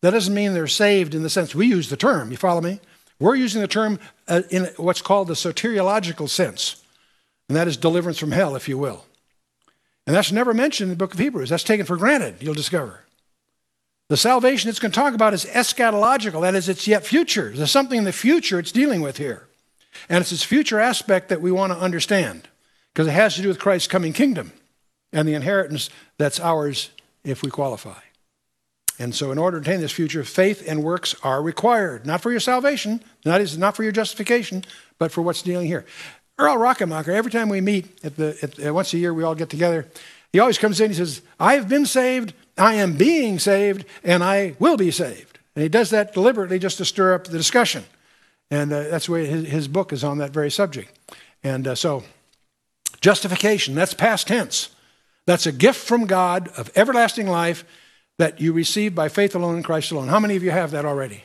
That 0.01 0.11
doesn't 0.11 0.33
mean 0.33 0.53
they're 0.53 0.67
saved 0.67 1.15
in 1.15 1.23
the 1.23 1.29
sense 1.29 1.55
we 1.55 1.67
use 1.67 1.89
the 1.89 1.97
term. 1.97 2.29
You 2.31 2.37
follow 2.37 2.61
me? 2.61 2.79
We're 3.19 3.35
using 3.35 3.61
the 3.61 3.67
term 3.67 3.99
uh, 4.27 4.41
in 4.49 4.65
what's 4.77 5.01
called 5.01 5.27
the 5.27 5.33
soteriological 5.33 6.29
sense, 6.29 6.83
and 7.47 7.55
that 7.55 7.67
is 7.67 7.77
deliverance 7.77 8.19
from 8.19 8.31
hell, 8.31 8.55
if 8.55 8.67
you 8.67 8.77
will. 8.77 9.05
And 10.05 10.15
that's 10.15 10.31
never 10.31 10.53
mentioned 10.53 10.91
in 10.91 10.97
the 10.97 11.01
book 11.01 11.13
of 11.13 11.19
Hebrews. 11.19 11.49
That's 11.49 11.63
taken 11.63 11.85
for 11.85 11.95
granted, 11.95 12.35
you'll 12.41 12.53
discover. 12.53 13.05
The 14.09 14.17
salvation 14.17 14.69
it's 14.69 14.79
going 14.79 14.91
to 14.91 14.99
talk 14.99 15.13
about 15.13 15.33
is 15.33 15.45
eschatological, 15.45 16.41
that 16.41 16.55
is, 16.55 16.67
it's 16.67 16.87
yet 16.87 17.05
future. 17.05 17.51
There's 17.55 17.71
something 17.71 17.99
in 17.99 18.03
the 18.03 18.11
future 18.11 18.59
it's 18.59 18.71
dealing 18.71 19.01
with 19.01 19.17
here. 19.17 19.47
And 20.09 20.19
it's 20.19 20.31
this 20.31 20.43
future 20.43 20.79
aspect 20.79 21.29
that 21.29 21.41
we 21.41 21.51
want 21.51 21.71
to 21.71 21.79
understand 21.79 22.49
because 22.93 23.07
it 23.07 23.11
has 23.11 23.35
to 23.35 23.41
do 23.41 23.47
with 23.47 23.59
Christ's 23.59 23.87
coming 23.87 24.13
kingdom 24.13 24.53
and 25.11 25.27
the 25.27 25.33
inheritance 25.33 25.89
that's 26.17 26.39
ours 26.39 26.91
if 27.23 27.41
we 27.41 27.49
qualify. 27.49 27.99
And 28.99 29.15
so, 29.15 29.31
in 29.31 29.39
order 29.39 29.59
to 29.59 29.67
attain 29.67 29.81
this 29.81 29.91
future, 29.91 30.23
faith 30.23 30.63
and 30.67 30.83
works 30.83 31.15
are 31.23 31.41
required, 31.41 32.05
not 32.05 32.21
for 32.21 32.29
your 32.29 32.39
salvation, 32.39 33.03
not, 33.25 33.57
not 33.57 33.75
for 33.75 33.83
your 33.83 33.91
justification, 33.91 34.63
but 34.99 35.11
for 35.11 35.21
what's 35.21 35.41
dealing 35.41 35.65
here. 35.65 35.85
Earl 36.37 36.57
Radmacher, 36.57 37.09
every 37.09 37.31
time 37.31 37.49
we 37.49 37.61
meet, 37.61 37.87
at 38.03 38.17
the, 38.17 38.37
at, 38.41 38.67
uh, 38.67 38.73
once 38.73 38.93
a 38.93 38.97
year 38.97 39.13
we 39.13 39.23
all 39.23 39.35
get 39.35 39.49
together, 39.49 39.87
he 40.31 40.39
always 40.39 40.57
comes 40.57 40.81
in 40.81 40.89
he 40.89 40.95
says, 40.95 41.21
I 41.39 41.53
have 41.55 41.69
been 41.69 41.85
saved, 41.85 42.33
I 42.57 42.75
am 42.75 42.97
being 42.97 43.39
saved, 43.39 43.85
and 44.03 44.23
I 44.23 44.55
will 44.59 44.77
be 44.77 44.91
saved. 44.91 45.39
And 45.55 45.63
he 45.63 45.69
does 45.69 45.91
that 45.91 46.13
deliberately 46.13 46.59
just 46.59 46.77
to 46.77 46.85
stir 46.85 47.13
up 47.13 47.25
the 47.25 47.37
discussion. 47.37 47.83
And 48.49 48.71
uh, 48.73 48.83
that's 48.83 49.07
why 49.07 49.25
his, 49.25 49.47
his, 49.47 49.67
book 49.67 49.93
is 49.93 50.03
on 50.03 50.17
that 50.19 50.31
very 50.31 50.51
subject. 50.51 50.97
And 51.43 51.67
uh, 51.67 51.75
so, 51.75 52.03
justification, 53.03 53.75
that's 53.75 53.93
past 53.93 54.27
tense. 54.27 54.69
That's 55.27 55.45
a 55.45 55.51
gift 55.51 55.85
from 55.85 56.07
God 56.07 56.47
of 56.57 56.71
everlasting 56.75 57.27
life 57.27 57.65
that 58.17 58.39
you 58.39 58.53
receive 58.53 58.95
by 58.95 59.09
faith 59.09 59.35
alone 59.35 59.57
in 59.57 59.63
Christ 59.63 59.91
alone. 59.91 60.07
How 60.07 60.19
many 60.19 60.35
of 60.37 60.43
you 60.43 60.51
have 60.51 60.71
that 60.71 60.85
already? 60.85 61.23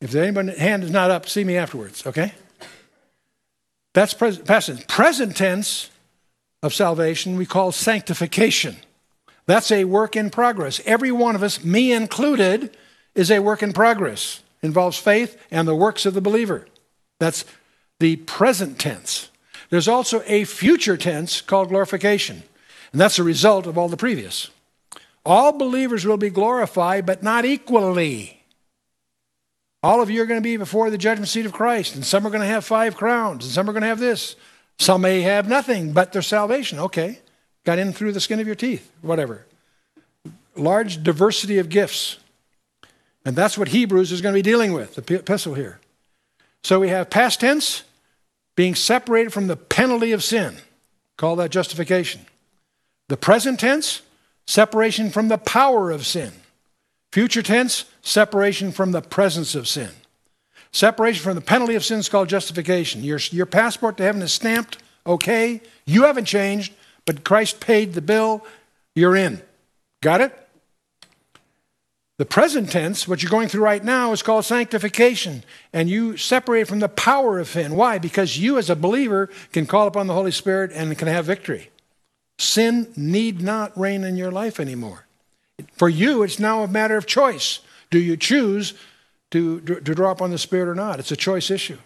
If 0.00 0.14
anybody's 0.14 0.58
hand 0.58 0.82
is 0.82 0.90
not 0.90 1.10
up, 1.10 1.28
see 1.28 1.44
me 1.44 1.56
afterwards, 1.56 2.04
okay? 2.06 2.34
That's 3.94 4.12
present, 4.12 4.44
present. 4.44 4.88
Present 4.88 5.36
tense 5.36 5.90
of 6.62 6.74
salvation 6.74 7.36
we 7.36 7.46
call 7.46 7.70
sanctification. 7.70 8.76
That's 9.46 9.70
a 9.70 9.84
work 9.84 10.16
in 10.16 10.30
progress. 10.30 10.80
Every 10.84 11.12
one 11.12 11.36
of 11.36 11.42
us, 11.44 11.62
me 11.62 11.92
included, 11.92 12.76
is 13.14 13.30
a 13.30 13.38
work 13.38 13.62
in 13.62 13.72
progress. 13.72 14.42
Involves 14.62 14.98
faith 14.98 15.40
and 15.50 15.68
the 15.68 15.76
works 15.76 16.06
of 16.06 16.14
the 16.14 16.20
believer. 16.20 16.66
That's 17.20 17.44
the 18.00 18.16
present 18.16 18.80
tense. 18.80 19.30
There's 19.74 19.88
also 19.88 20.22
a 20.26 20.44
future 20.44 20.96
tense 20.96 21.40
called 21.40 21.70
glorification, 21.70 22.44
and 22.92 23.00
that's 23.00 23.18
a 23.18 23.24
result 23.24 23.66
of 23.66 23.76
all 23.76 23.88
the 23.88 23.96
previous. 23.96 24.50
All 25.26 25.50
believers 25.50 26.06
will 26.06 26.16
be 26.16 26.30
glorified, 26.30 27.04
but 27.04 27.24
not 27.24 27.44
equally. 27.44 28.40
All 29.82 30.00
of 30.00 30.10
you 30.10 30.22
are 30.22 30.26
going 30.26 30.38
to 30.38 30.44
be 30.44 30.56
before 30.56 30.90
the 30.90 30.96
judgment 30.96 31.28
seat 31.28 31.44
of 31.44 31.52
Christ, 31.52 31.96
and 31.96 32.06
some 32.06 32.24
are 32.24 32.30
going 32.30 32.40
to 32.40 32.46
have 32.46 32.64
five 32.64 32.96
crowns, 32.96 33.46
and 33.46 33.52
some 33.52 33.68
are 33.68 33.72
going 33.72 33.82
to 33.82 33.88
have 33.88 33.98
this. 33.98 34.36
Some 34.78 35.00
may 35.00 35.22
have 35.22 35.48
nothing 35.48 35.92
but 35.92 36.12
their 36.12 36.22
salvation. 36.22 36.78
Okay, 36.78 37.18
got 37.64 37.80
in 37.80 37.92
through 37.92 38.12
the 38.12 38.20
skin 38.20 38.38
of 38.38 38.46
your 38.46 38.54
teeth, 38.54 38.92
whatever. 39.02 39.44
Large 40.54 41.02
diversity 41.02 41.58
of 41.58 41.68
gifts. 41.68 42.18
And 43.24 43.34
that's 43.34 43.58
what 43.58 43.66
Hebrews 43.66 44.12
is 44.12 44.20
going 44.20 44.34
to 44.34 44.38
be 44.38 44.40
dealing 44.40 44.72
with, 44.72 44.94
the 44.94 45.14
epistle 45.16 45.54
here. 45.54 45.80
So 46.62 46.78
we 46.78 46.90
have 46.90 47.10
past 47.10 47.40
tense, 47.40 47.82
being 48.56 48.74
separated 48.74 49.32
from 49.32 49.46
the 49.46 49.56
penalty 49.56 50.12
of 50.12 50.22
sin. 50.22 50.56
Call 51.16 51.36
that 51.36 51.50
justification. 51.50 52.22
The 53.08 53.16
present 53.16 53.60
tense, 53.60 54.02
separation 54.46 55.10
from 55.10 55.28
the 55.28 55.38
power 55.38 55.90
of 55.90 56.06
sin. 56.06 56.32
Future 57.12 57.42
tense, 57.42 57.84
separation 58.02 58.72
from 58.72 58.92
the 58.92 59.02
presence 59.02 59.54
of 59.54 59.68
sin. 59.68 59.90
Separation 60.72 61.22
from 61.22 61.36
the 61.36 61.40
penalty 61.40 61.76
of 61.76 61.84
sin 61.84 62.00
is 62.00 62.08
called 62.08 62.28
justification. 62.28 63.04
Your, 63.04 63.18
your 63.30 63.46
passport 63.46 63.96
to 63.98 64.02
heaven 64.02 64.22
is 64.22 64.32
stamped, 64.32 64.78
okay, 65.06 65.60
you 65.84 66.02
haven't 66.02 66.24
changed, 66.24 66.72
but 67.06 67.22
Christ 67.22 67.60
paid 67.60 67.94
the 67.94 68.02
bill, 68.02 68.44
you're 68.94 69.14
in. 69.14 69.40
Got 70.02 70.20
it? 70.20 70.43
The 72.16 72.24
present 72.24 72.70
tense, 72.70 73.08
what 73.08 73.22
you're 73.22 73.30
going 73.30 73.48
through 73.48 73.64
right 73.64 73.82
now, 73.82 74.12
is 74.12 74.22
called 74.22 74.44
sanctification, 74.44 75.42
and 75.72 75.90
you 75.90 76.16
separate 76.16 76.68
from 76.68 76.78
the 76.78 76.88
power 76.88 77.40
of 77.40 77.48
sin. 77.48 77.74
Why? 77.74 77.98
Because 77.98 78.38
you, 78.38 78.56
as 78.56 78.70
a 78.70 78.76
believer, 78.76 79.30
can 79.52 79.66
call 79.66 79.88
upon 79.88 80.06
the 80.06 80.14
Holy 80.14 80.30
Spirit 80.30 80.70
and 80.72 80.96
can 80.96 81.08
have 81.08 81.24
victory. 81.24 81.70
Sin 82.38 82.92
need 82.96 83.42
not 83.42 83.76
reign 83.76 84.04
in 84.04 84.16
your 84.16 84.30
life 84.30 84.60
anymore. 84.60 85.06
For 85.72 85.88
you, 85.88 86.22
it's 86.22 86.38
now 86.38 86.62
a 86.62 86.68
matter 86.68 86.96
of 86.96 87.06
choice. 87.06 87.60
Do 87.90 87.98
you 87.98 88.16
choose 88.16 88.74
to, 89.34 89.60
to 89.60 89.80
draw 89.80 90.12
upon 90.12 90.30
the 90.30 90.38
Spirit 90.38 90.68
or 90.68 90.76
not. 90.76 91.00
It's 91.00 91.10
a 91.10 91.16
choice 91.16 91.50
issue. 91.50 91.78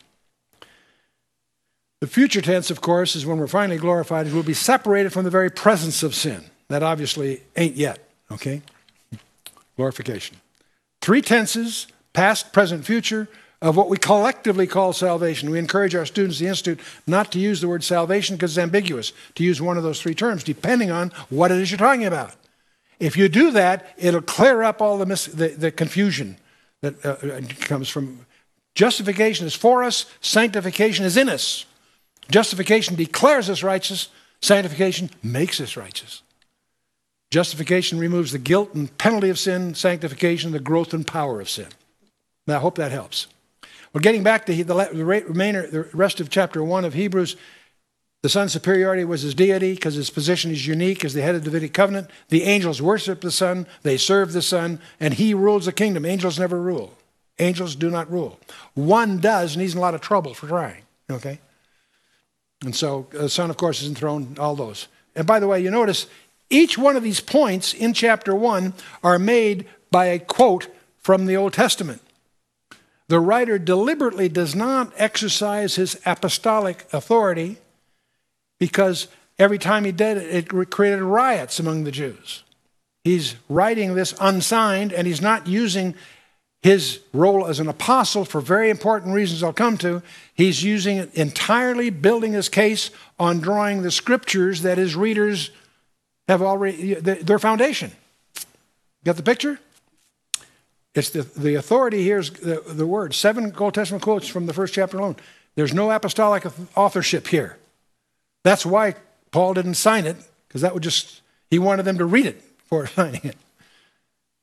The 2.01 2.07
future 2.07 2.43
tense, 2.43 2.71
of 2.71 2.83
course, 2.83 3.17
is 3.17 3.25
when 3.25 3.39
we're 3.39 3.47
finally 3.47 3.79
glorified, 3.79 4.31
we'll 4.31 4.43
be 4.43 4.53
separated 4.53 5.15
from 5.15 5.25
the 5.25 5.31
very 5.31 5.51
presence 5.51 6.03
of 6.03 6.15
sin. 6.15 6.45
That 6.69 6.83
obviously 6.83 7.41
ain't 7.57 7.75
yet, 7.75 8.07
okay? 8.31 8.61
Glorification. 9.79 10.37
Three 11.01 11.23
tenses 11.23 11.87
past, 12.13 12.53
present, 12.53 12.85
future 12.85 13.29
of 13.63 13.77
what 13.77 13.89
we 13.89 13.97
collectively 13.97 14.67
call 14.67 14.93
salvation. 14.93 15.51
We 15.51 15.59
encourage 15.61 15.95
our 15.95 16.05
students 16.05 16.39
at 16.39 16.41
the 16.41 16.49
Institute 16.49 16.81
not 17.07 17.31
to 17.31 17.39
use 17.39 17.61
the 17.61 17.69
word 17.69 17.85
salvation 17.85 18.35
because 18.35 18.59
it's 18.59 18.63
ambiguous, 18.63 19.13
to 19.37 19.45
use 19.45 19.63
one 19.63 19.77
of 19.77 19.85
those 19.85 20.03
three 20.03 20.17
terms, 20.17 20.43
depending 20.43 20.91
on 20.91 21.13
what 21.31 21.53
it 21.53 21.59
is 21.59 21.71
you're 21.71 21.79
talking 21.79 22.05
about. 22.05 22.35
If 22.99 23.17
you 23.17 23.29
do 23.29 23.53
that, 23.53 23.95
it'll 23.97 24.21
clear 24.21 24.65
up 24.65 24.83
all 24.83 24.99
the, 24.99 25.07
mis- 25.07 25.27
the, 25.27 25.51
the 25.51 25.71
confusion 25.71 26.39
that 26.81 27.05
uh, 27.07 27.11
uh 27.11 27.41
comes 27.61 27.89
from. 27.89 28.27
Justification 28.75 29.47
is 29.47 29.55
for 29.55 29.85
us, 29.85 30.07
sanctification 30.21 31.05
is 31.05 31.17
in 31.17 31.29
us. 31.29 31.67
Justification 32.33 32.97
declares 32.97 33.49
us 33.49 33.63
righteous, 33.63 34.09
sanctification 34.43 35.11
makes 35.23 35.61
us 35.61 35.77
righteous. 35.77 36.23
Justification 37.31 37.99
removes 37.99 38.33
the 38.33 38.39
guilt 38.39 38.75
and 38.75 38.97
penalty 38.97 39.29
of 39.29 39.39
sin, 39.39 39.75
sanctification, 39.75 40.53
the 40.53 40.61
growth 40.61 40.95
and 40.95 41.07
power 41.07 41.41
of 41.41 41.51
sin. 41.51 41.69
Now, 42.47 42.57
I 42.57 42.61
hope 42.61 42.77
that 42.77 42.93
helps. 42.93 43.27
Well, 43.93 44.01
getting 44.01 44.23
back 44.23 44.47
to 44.47 44.65
the, 44.65 45.25
remainder, 45.27 45.67
the 45.67 45.83
rest 45.93 46.21
of 46.21 46.31
chapter 46.31 46.65
1 46.65 46.85
of 46.85 46.95
Hebrews, 46.95 47.37
the 48.23 48.29
Son's 48.29 48.53
superiority 48.53 49.05
was 49.05 49.23
his 49.23 49.35
deity 49.35 49.75
because 49.75 49.95
his 49.95 50.11
position 50.11 50.51
is 50.51 50.67
unique 50.67 51.05
as 51.05 51.15
the 51.15 51.23
head 51.23 51.35
of 51.35 51.45
the 51.45 51.51
Davidic 51.51 51.73
covenant. 51.73 52.11
The 52.31 52.45
angels 52.45 52.83
worship 52.83 53.21
the 53.21 53.31
Son, 53.31 53.67
they 53.83 53.97
serve 53.97 54.33
the 54.33 54.43
Son, 54.43 54.81
and 54.99 55.15
he 55.15 55.35
rules 55.35 55.67
the 55.67 55.73
kingdom. 55.73 56.05
Angels 56.05 56.39
never 56.39 56.61
rule. 56.61 56.95
Angels 57.39 57.77
do 57.77 57.91
not 57.91 58.11
rule. 58.11 58.41
One 58.75 59.19
does, 59.19 59.55
and 59.55 59.63
he's 59.63 59.75
in 59.75 59.79
a 59.79 59.83
lot 59.83 59.95
of 59.95 60.01
trouble 60.01 60.35
for 60.35 60.49
trying. 60.49 60.83
Okay? 61.11 61.39
And 62.65 62.75
so 62.75 63.07
the 63.11 63.29
Son, 63.29 63.51
of 63.51 63.57
course, 63.57 63.83
is 63.83 63.89
enthroned, 63.89 64.39
all 64.39 64.57
those. 64.57 64.89
And 65.15 65.27
by 65.27 65.39
the 65.39 65.47
way, 65.47 65.61
you 65.61 65.71
notice 65.71 66.07
each 66.51 66.79
one 66.79 66.97
of 66.97 67.03
these 67.03 67.21
points 67.21 67.75
in 67.75 67.93
chapter 67.93 68.35
1 68.35 68.75
are 69.03 69.19
made 69.19 69.67
by 69.91 70.07
a 70.07 70.19
quote 70.19 70.69
from 70.99 71.27
the 71.27 71.37
Old 71.37 71.53
Testament. 71.53 72.03
The 73.09 73.21
writer 73.21 73.59
deliberately 73.59 74.29
does 74.29 74.55
not 74.55 74.93
exercise 74.97 75.77
his 75.77 75.99
apostolic 76.05 76.87
authority 76.93 77.57
because 78.59 79.09
every 79.39 79.59
time 79.59 79.85
he 79.85 79.93
did 79.93 80.19
it, 80.19 80.51
it 80.53 80.71
created 80.71 81.03
riots 81.03 81.59
among 81.59 81.85
the 81.85 81.91
Jews. 81.91 82.43
He's 83.05 83.37
writing 83.49 83.95
this 83.95 84.15
unsigned 84.21 84.93
and 84.93 85.07
he's 85.07 85.23
not 85.23 85.47
using 85.47 85.95
his 86.61 87.01
role 87.15 87.47
as 87.47 87.61
an 87.61 87.69
apostle 87.69 88.25
for 88.25 88.41
very 88.41 88.69
important 88.69 89.15
reasons 89.15 89.43
I'll 89.43 89.53
come 89.53 89.79
to. 89.79 90.03
He's 90.35 90.63
using 90.63 90.99
it 90.99 91.15
entirely 91.15 91.89
building 91.89 92.33
his 92.33 92.49
case 92.49 92.91
on 93.19 93.41
drawing 93.41 93.83
the 93.83 93.91
scriptures 93.91 94.63
that 94.63 94.77
his 94.77 94.97
readers 94.97 95.51
have 96.29 96.43
already, 96.43 96.95
their 96.95 97.39
foundation. 97.39 97.91
Got 99.05 99.17
the 99.17 99.23
picture? 99.23 99.59
It's 100.95 101.11
the, 101.11 101.23
the 101.23 101.55
authority 101.55 102.03
here 102.03 102.19
is 102.19 102.31
the, 102.31 102.63
the 102.67 102.87
word. 102.87 103.15
Seven 103.15 103.55
Old 103.57 103.75
Testament 103.75 104.03
quotes 104.03 104.29
from 104.29 104.47
the 104.47 104.53
first 104.53 104.75
chapter 104.75 104.99
alone. 104.99 105.17
There's 105.55 105.75
no 105.75 105.91
apostolic 105.91 106.45
authorship 106.77 107.29
here. 107.29 107.57
That's 108.45 108.67
why 108.67 108.95
Paul 109.31 109.55
didn't 109.55 109.75
sign 109.75 110.07
it, 110.07 110.17
because 110.47 110.61
that 110.63 110.75
would 110.75 110.83
just, 110.83 111.23
he 111.51 111.59
wanted 111.59 111.85
them 111.85 111.99
to 111.99 112.05
read 112.05 112.27
it 112.27 112.59
before 112.59 112.87
signing 112.97 113.23
it. 113.25 113.37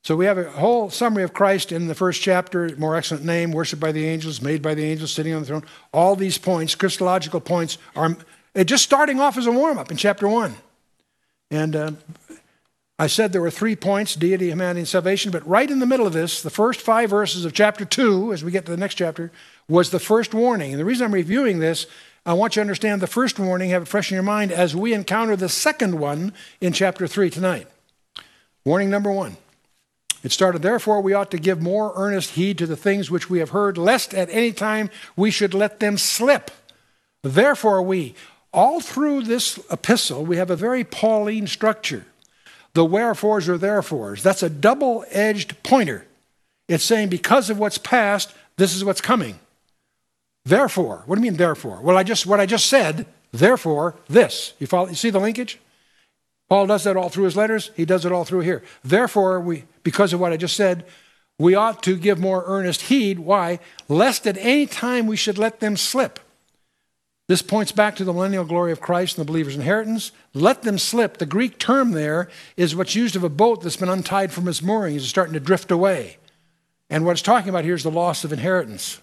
So 0.03 0.15
we 0.15 0.25
have 0.25 0.37
a 0.37 0.51
whole 0.51 0.91
summary 0.91 1.23
of 1.23 1.33
Christ 1.33 1.71
in 1.71 1.87
the 1.87 1.95
first 1.95 2.21
chapter, 2.21 2.69
more 2.77 2.95
excellent 2.95 3.25
name, 3.25 3.51
worshiped 3.51 3.81
by 3.81 3.91
the 3.91 4.05
angels, 4.07 4.39
made 4.39 4.61
by 4.61 4.75
the 4.75 4.83
angels, 4.83 5.11
sitting 5.11 5.33
on 5.33 5.41
the 5.41 5.47
throne. 5.47 5.63
All 5.91 6.15
these 6.15 6.37
points, 6.37 6.75
Christological 6.75 7.39
points, 7.39 7.79
are 7.95 8.15
just 8.65 8.83
starting 8.83 9.19
off 9.19 9.35
as 9.35 9.47
a 9.47 9.51
warm 9.51 9.79
up 9.79 9.89
in 9.89 9.97
chapter 9.97 10.27
one. 10.27 10.55
And 11.51 11.75
uh, 11.75 11.91
I 12.97 13.07
said 13.07 13.31
there 13.31 13.41
were 13.41 13.51
three 13.51 13.75
points 13.75 14.15
deity, 14.15 14.47
humanity, 14.47 14.81
and 14.81 14.87
salvation, 14.87 15.31
but 15.31 15.47
right 15.47 15.69
in 15.69 15.79
the 15.79 15.85
middle 15.85 16.07
of 16.07 16.13
this, 16.13 16.41
the 16.41 16.49
first 16.49 16.81
five 16.81 17.09
verses 17.09 17.45
of 17.45 17.53
chapter 17.53 17.85
2, 17.85 18.31
as 18.31 18.43
we 18.43 18.51
get 18.51 18.65
to 18.65 18.71
the 18.71 18.77
next 18.77 18.95
chapter, 18.95 19.31
was 19.67 19.89
the 19.89 19.99
first 19.99 20.33
warning. 20.33 20.71
And 20.71 20.79
the 20.79 20.85
reason 20.85 21.05
I'm 21.05 21.13
reviewing 21.13 21.59
this, 21.59 21.87
I 22.25 22.33
want 22.33 22.55
you 22.55 22.61
to 22.61 22.61
understand 22.61 23.01
the 23.01 23.07
first 23.07 23.37
warning, 23.37 23.69
have 23.69 23.83
it 23.83 23.87
fresh 23.87 24.11
in 24.11 24.15
your 24.15 24.23
mind 24.23 24.51
as 24.51 24.75
we 24.75 24.93
encounter 24.93 25.35
the 25.35 25.49
second 25.49 25.99
one 25.99 26.33
in 26.61 26.73
chapter 26.73 27.05
3 27.05 27.29
tonight. 27.29 27.67
Warning 28.63 28.89
number 28.89 29.11
one. 29.11 29.37
It 30.23 30.31
started, 30.31 30.63
therefore, 30.63 31.01
we 31.01 31.13
ought 31.13 31.29
to 31.31 31.37
give 31.37 31.61
more 31.61 31.93
earnest 31.95 32.31
heed 32.31 32.57
to 32.57 32.65
the 32.65 32.75
things 32.75 33.11
which 33.11 33.29
we 33.29 33.37
have 33.37 33.51
heard, 33.51 33.77
lest 33.77 34.11
at 34.15 34.27
any 34.31 34.51
time 34.51 34.89
we 35.15 35.29
should 35.29 35.53
let 35.53 35.79
them 35.79 35.99
slip. 35.99 36.49
Therefore, 37.21 37.83
we, 37.83 38.15
all 38.55 38.79
through 38.79 39.23
this 39.23 39.59
epistle, 39.69 40.25
we 40.25 40.37
have 40.37 40.49
a 40.49 40.55
very 40.55 40.83
Pauline 40.83 41.45
structure. 41.45 42.05
The 42.73 42.85
wherefores 42.85 43.47
or 43.47 43.57
therefores. 43.57 44.23
That's 44.23 44.43
a 44.43 44.49
double 44.49 45.05
edged 45.09 45.61
pointer. 45.61 46.05
It's 46.67 46.83
saying 46.83 47.09
because 47.09 47.49
of 47.49 47.59
what's 47.59 47.77
past, 47.77 48.33
this 48.57 48.75
is 48.75 48.83
what's 48.83 49.01
coming. 49.01 49.39
Therefore, 50.45 51.03
what 51.05 51.15
do 51.15 51.21
you 51.21 51.31
mean 51.31 51.37
therefore? 51.37 51.79
Well, 51.81 51.97
I 51.97 52.03
just 52.03 52.25
what 52.25 52.39
I 52.39 52.45
just 52.45 52.67
said, 52.67 53.05
therefore, 53.31 53.95
this. 54.07 54.53
You 54.59 54.67
follow 54.67 54.89
you 54.89 54.95
see 54.95 55.09
the 55.09 55.19
linkage? 55.19 55.59
Paul 56.49 56.67
does 56.67 56.83
that 56.83 56.95
all 56.95 57.09
through 57.09 57.25
his 57.25 57.35
letters, 57.35 57.71
he 57.75 57.85
does 57.85 58.05
it 58.05 58.11
all 58.11 58.25
through 58.25 58.41
here. 58.41 58.63
Therefore, 58.83 59.39
we 59.39 59.65
because 59.83 60.13
of 60.13 60.19
what 60.19 60.31
I 60.31 60.37
just 60.37 60.55
said, 60.55 60.85
we 61.37 61.55
ought 61.55 61.83
to 61.83 61.97
give 61.97 62.19
more 62.19 62.43
earnest 62.45 62.83
heed. 62.83 63.19
Why? 63.19 63.59
Lest 63.87 64.27
at 64.27 64.37
any 64.37 64.65
time 64.65 65.07
we 65.07 65.17
should 65.17 65.37
let 65.37 65.59
them 65.59 65.75
slip. 65.75 66.19
This 67.27 67.41
points 67.41 67.71
back 67.71 67.95
to 67.95 68.03
the 68.03 68.13
millennial 68.13 68.45
glory 68.45 68.71
of 68.71 68.81
Christ 68.81 69.17
and 69.17 69.25
the 69.25 69.31
believer's 69.31 69.55
inheritance. 69.55 70.11
Let 70.33 70.61
them 70.61 70.77
slip. 70.77 71.17
The 71.17 71.25
Greek 71.25 71.57
term 71.57 71.91
there 71.91 72.29
is 72.55 72.75
what's 72.75 72.95
used 72.95 73.15
of 73.15 73.23
a 73.23 73.29
boat 73.29 73.61
that's 73.61 73.77
been 73.77 73.89
untied 73.89 74.31
from 74.31 74.47
its 74.47 74.61
moorings 74.61 75.01
and 75.01 75.09
starting 75.09 75.33
to 75.33 75.39
drift 75.39 75.71
away. 75.71 76.17
And 76.89 77.03
what 77.03 77.13
it's 77.13 77.23
talking 77.23 77.49
about 77.49 77.63
here 77.63 77.73
is 77.73 77.83
the 77.83 77.89
loss 77.89 78.23
of 78.23 78.31
inheritance. 78.31 78.99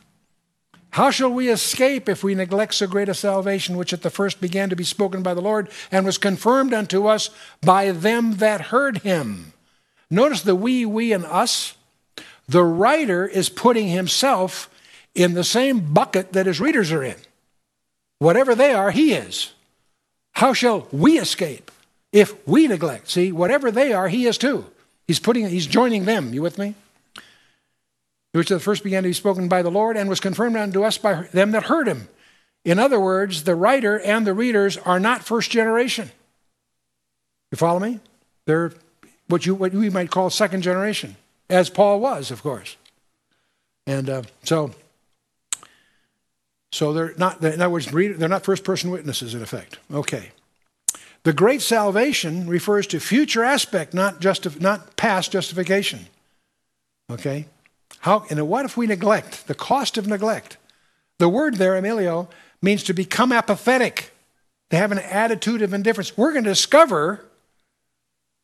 How 0.91 1.11
shall 1.11 1.33
we 1.33 1.49
escape 1.49 2.09
if 2.09 2.23
we 2.23 2.35
neglect 2.35 2.75
so 2.75 2.87
great 2.87 3.09
a 3.09 3.15
salvation, 3.15 3.77
which 3.77 3.93
at 3.93 4.03
the 4.03 4.11
first 4.11 4.41
began 4.41 4.69
to 4.69 4.77
be 4.77 4.85
spoken 4.85 5.23
by 5.23 5.35
the 5.35 5.41
Lord 5.41 5.69
and 5.91 6.05
was 6.05 6.19
confirmed 6.19 6.75
unto 6.75 7.07
us 7.07 7.31
by 7.61 7.91
them 7.91 8.37
that 8.37 8.61
heard 8.61 8.99
him? 8.99 9.55
Notice 10.11 10.43
the 10.43 10.55
we, 10.55 10.85
we, 10.85 11.13
and 11.13 11.25
us. 11.25 11.75
The 12.47 12.63
writer 12.63 13.27
is 13.27 13.49
putting 13.49 13.89
himself 13.89 14.69
in 15.15 15.33
the 15.33 15.45
same 15.45 15.93
bucket 15.93 16.35
that 16.35 16.47
his 16.47 16.61
readers 16.61 16.93
are 16.93 17.03
in. 17.03 17.17
Whatever 18.23 18.55
they 18.55 18.73
are, 18.73 18.93
he 18.93 19.15
is. 19.15 19.53
How 20.35 20.53
shall 20.53 20.87
we 20.93 21.19
escape 21.19 21.73
if 22.13 22.47
we 22.47 22.69
neglect? 22.69 23.11
See, 23.11 23.33
whatever 23.33 23.73
they 23.73 23.93
are, 23.93 24.07
he 24.07 24.27
is 24.27 24.39
too. 24.39 24.65
He's 25.09 25.19
putting 25.19 25.49
he's 25.49 25.67
joining 25.67 26.05
them. 26.05 26.33
You 26.33 26.41
with 26.41 26.57
me? 26.57 26.77
Which 28.31 28.51
first 28.51 28.85
began 28.85 29.03
to 29.03 29.09
be 29.09 29.13
spoken 29.13 29.49
by 29.49 29.63
the 29.63 29.73
Lord 29.73 29.97
and 29.97 30.09
was 30.09 30.21
confirmed 30.21 30.57
unto 30.57 30.85
us 30.85 30.99
by 30.99 31.23
them 31.33 31.51
that 31.51 31.65
heard 31.65 31.89
him. 31.89 32.07
In 32.65 32.79
other 32.79 33.01
words, 33.01 33.43
the 33.43 33.57
writer 33.57 33.99
and 33.99 34.25
the 34.25 34.35
readers 34.35 34.77
are 34.77 35.01
not 35.01 35.25
first 35.25 35.51
generation. 35.51 36.13
You 37.51 37.57
follow 37.57 37.81
me? 37.81 37.99
They're 38.47 38.73
what 39.27 39.47
you 39.47 39.57
what 39.57 39.73
we 39.73 39.91
might 39.91 40.13
call 40.13 40.31
second 40.31 40.63
generation, 40.63 41.17
as 41.51 41.71
Paul 41.71 41.99
was, 41.99 42.31
of 42.31 42.41
course. 42.41 42.77
And 43.85 44.09
uh, 44.09 44.23
so 44.45 44.77
so 46.73 46.93
they're 46.95 47.15
not, 47.19 47.45
in 47.45 47.61
other 47.61 47.71
words, 47.71 47.87
they're 47.87 48.29
not 48.29 48.45
first 48.45 48.65
person 48.65 48.91
witnesses 48.91 49.35
in 49.35 49.43
effect. 49.43 49.79
Okay. 49.93 50.31
The 51.23 51.35
great 51.35 51.63
salvation 51.63 52.49
refers 52.49 52.87
to 52.89 52.99
future 52.99 53.45
aspect, 53.45 53.95
not, 53.95 54.21
justi- 54.21 54.59
not 54.59 54.97
past 54.97 55.31
justification. 55.31 56.07
Okay? 57.11 57.47
How, 58.01 58.25
and 58.31 58.49
what 58.49 58.65
if 58.65 58.77
we 58.77 58.87
neglect? 58.87 59.47
The 59.47 59.55
cost 59.55 59.99
of 59.99 60.09
neglect. 60.09 60.57
The 61.19 61.29
word 61.29 61.57
there, 61.57 61.81
ameleo, 61.81 62.29
means 62.63 62.83
to 62.85 62.95
become 62.95 63.33
apathetic, 63.33 64.13
to 64.71 64.77
have 64.77 64.91
an 64.91 64.99
attitude 64.99 65.63
of 65.63 65.75
indifference. 65.75 66.17
We're 66.17 66.33
going 66.33 66.45
to 66.45 66.51
discover 66.51 67.25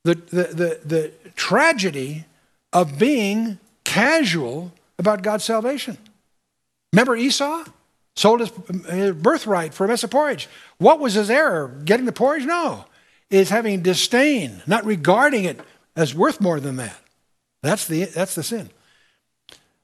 the, 0.05 0.15
the, 0.15 0.43
the, 0.43 0.81
the 0.85 1.13
tragedy 1.35 2.27
of 2.73 2.99
being 2.99 3.59
casual 3.85 4.73
about 4.99 5.23
God's 5.23 5.45
salvation. 5.45 5.97
Remember 6.93 7.17
Esau? 7.17 7.65
Sold 8.19 8.41
his, 8.41 9.13
birthright 9.13 9.73
for 9.73 9.85
a 9.85 9.89
mess 9.89 10.03
of 10.03 10.11
porridge. 10.11 10.49
What 10.79 10.99
was 10.99 11.15
his 11.15 11.31
error? 11.31 11.69
Getting 11.85 12.07
the 12.07 12.13
porridge? 12.13 12.45
No. 12.45 12.85
Is 13.31 13.51
having 13.51 13.83
disdain, 13.83 14.63
not 14.67 14.85
regarding 14.85 15.45
it 15.45 15.61
as 15.95 16.15
worth 16.15 16.41
more 16.41 16.61
than 16.61 16.77
that. 16.77 16.99
That's 17.63 17.87
the, 17.87 18.05
that's 18.05 18.35
the 18.35 18.43
sin. 18.43 18.71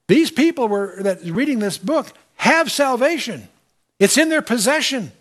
These 0.07 0.31
people 0.31 0.67
were 0.67 1.01
that 1.01 1.23
reading 1.23 1.59
this 1.59 1.77
book 1.77 2.11
have 2.37 2.71
salvation. 2.71 3.47
It's 3.99 4.17
in 4.17 4.29
their 4.29 4.41
possession, 4.41 5.11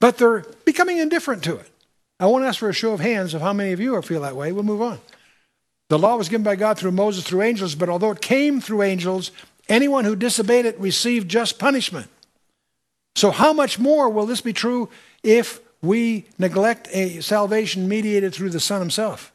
but 0.00 0.18
they're 0.18 0.44
becoming 0.64 0.98
indifferent 0.98 1.44
to 1.44 1.56
it. 1.56 1.70
I 2.18 2.26
won't 2.26 2.44
ask 2.44 2.58
for 2.58 2.68
a 2.68 2.74
show 2.74 2.92
of 2.92 3.00
hands 3.00 3.34
of 3.34 3.42
how 3.42 3.52
many 3.52 3.72
of 3.72 3.80
you 3.80 4.00
feel 4.02 4.22
that 4.22 4.36
way. 4.36 4.52
We'll 4.52 4.62
move 4.62 4.82
on. 4.82 4.98
The 5.88 5.98
law 5.98 6.16
was 6.16 6.28
given 6.28 6.44
by 6.44 6.56
God 6.56 6.78
through 6.78 6.92
Moses, 6.92 7.24
through 7.24 7.42
angels, 7.42 7.74
but 7.74 7.88
although 7.88 8.10
it 8.10 8.20
came 8.20 8.60
through 8.60 8.82
angels, 8.82 9.30
anyone 9.68 10.04
who 10.04 10.16
disobeyed 10.16 10.64
it 10.64 10.78
received 10.80 11.28
just 11.28 11.58
punishment. 11.58 12.08
So, 13.16 13.30
how 13.30 13.52
much 13.52 13.78
more 13.78 14.08
will 14.08 14.26
this 14.26 14.40
be 14.40 14.52
true 14.52 14.88
if 15.22 15.60
we 15.82 16.26
neglect 16.38 16.88
a 16.92 17.20
salvation 17.20 17.88
mediated 17.88 18.34
through 18.34 18.50
the 18.50 18.60
Son 18.60 18.80
Himself? 18.80 19.32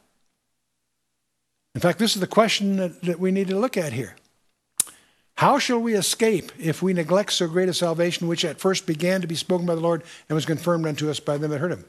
In 1.74 1.80
fact, 1.80 1.98
this 1.98 2.14
is 2.14 2.20
the 2.20 2.26
question 2.26 2.76
that, 2.76 3.02
that 3.02 3.20
we 3.20 3.30
need 3.30 3.48
to 3.48 3.58
look 3.58 3.76
at 3.76 3.92
here. 3.92 4.16
How 5.36 5.58
shall 5.58 5.78
we 5.78 5.94
escape 5.94 6.52
if 6.58 6.82
we 6.82 6.92
neglect 6.92 7.32
so 7.32 7.48
great 7.48 7.68
a 7.68 7.74
salvation, 7.74 8.28
which 8.28 8.44
at 8.44 8.60
first 8.60 8.86
began 8.86 9.22
to 9.22 9.26
be 9.26 9.36
spoken 9.36 9.66
by 9.66 9.74
the 9.74 9.80
Lord 9.80 10.02
and 10.28 10.34
was 10.34 10.44
confirmed 10.44 10.86
unto 10.86 11.08
us 11.08 11.20
by 11.20 11.38
them 11.38 11.50
that 11.50 11.58
heard 11.58 11.72
him? 11.72 11.84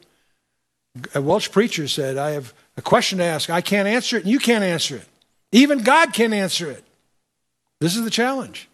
A 1.14 1.20
Welsh 1.20 1.50
preacher 1.50 1.88
said, 1.88 2.16
I 2.16 2.30
have 2.30 2.54
a 2.76 2.82
question 2.82 3.18
to 3.18 3.24
ask. 3.24 3.50
I 3.50 3.60
can't 3.60 3.88
answer 3.88 4.16
it, 4.16 4.22
and 4.22 4.32
you 4.32 4.38
can't 4.38 4.64
answer 4.64 4.96
it. 4.96 5.08
Even 5.50 5.82
God 5.82 6.14
can't 6.14 6.32
answer 6.32 6.70
it. 6.70 6.84
This 7.80 7.96
is 7.96 8.04
the 8.04 8.10
challenge. 8.10 8.68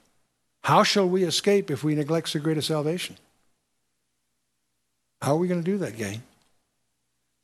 How 0.62 0.82
shall 0.82 1.08
we 1.08 1.24
escape 1.24 1.70
if 1.70 1.82
we 1.82 1.94
neglect 1.94 2.28
so 2.28 2.40
great 2.40 2.58
a 2.58 2.62
salvation? 2.62 3.16
How 5.22 5.34
are 5.34 5.38
we 5.38 5.48
going 5.48 5.62
to 5.62 5.70
do 5.70 5.78
that, 5.78 5.96
gang? 5.96 6.22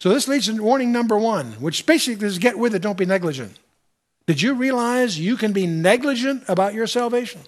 So 0.00 0.10
this 0.10 0.28
leads 0.28 0.46
to 0.46 0.62
warning 0.62 0.92
number 0.92 1.16
one, 1.16 1.52
which 1.52 1.86
basically 1.86 2.26
is 2.26 2.38
get 2.38 2.58
with 2.58 2.74
it, 2.74 2.82
don't 2.82 2.98
be 2.98 3.06
negligent. 3.06 3.58
Did 4.26 4.42
you 4.42 4.54
realize 4.54 5.18
you 5.18 5.36
can 5.36 5.52
be 5.52 5.66
negligent 5.66 6.44
about 6.48 6.74
your 6.74 6.86
salvation? 6.86 7.42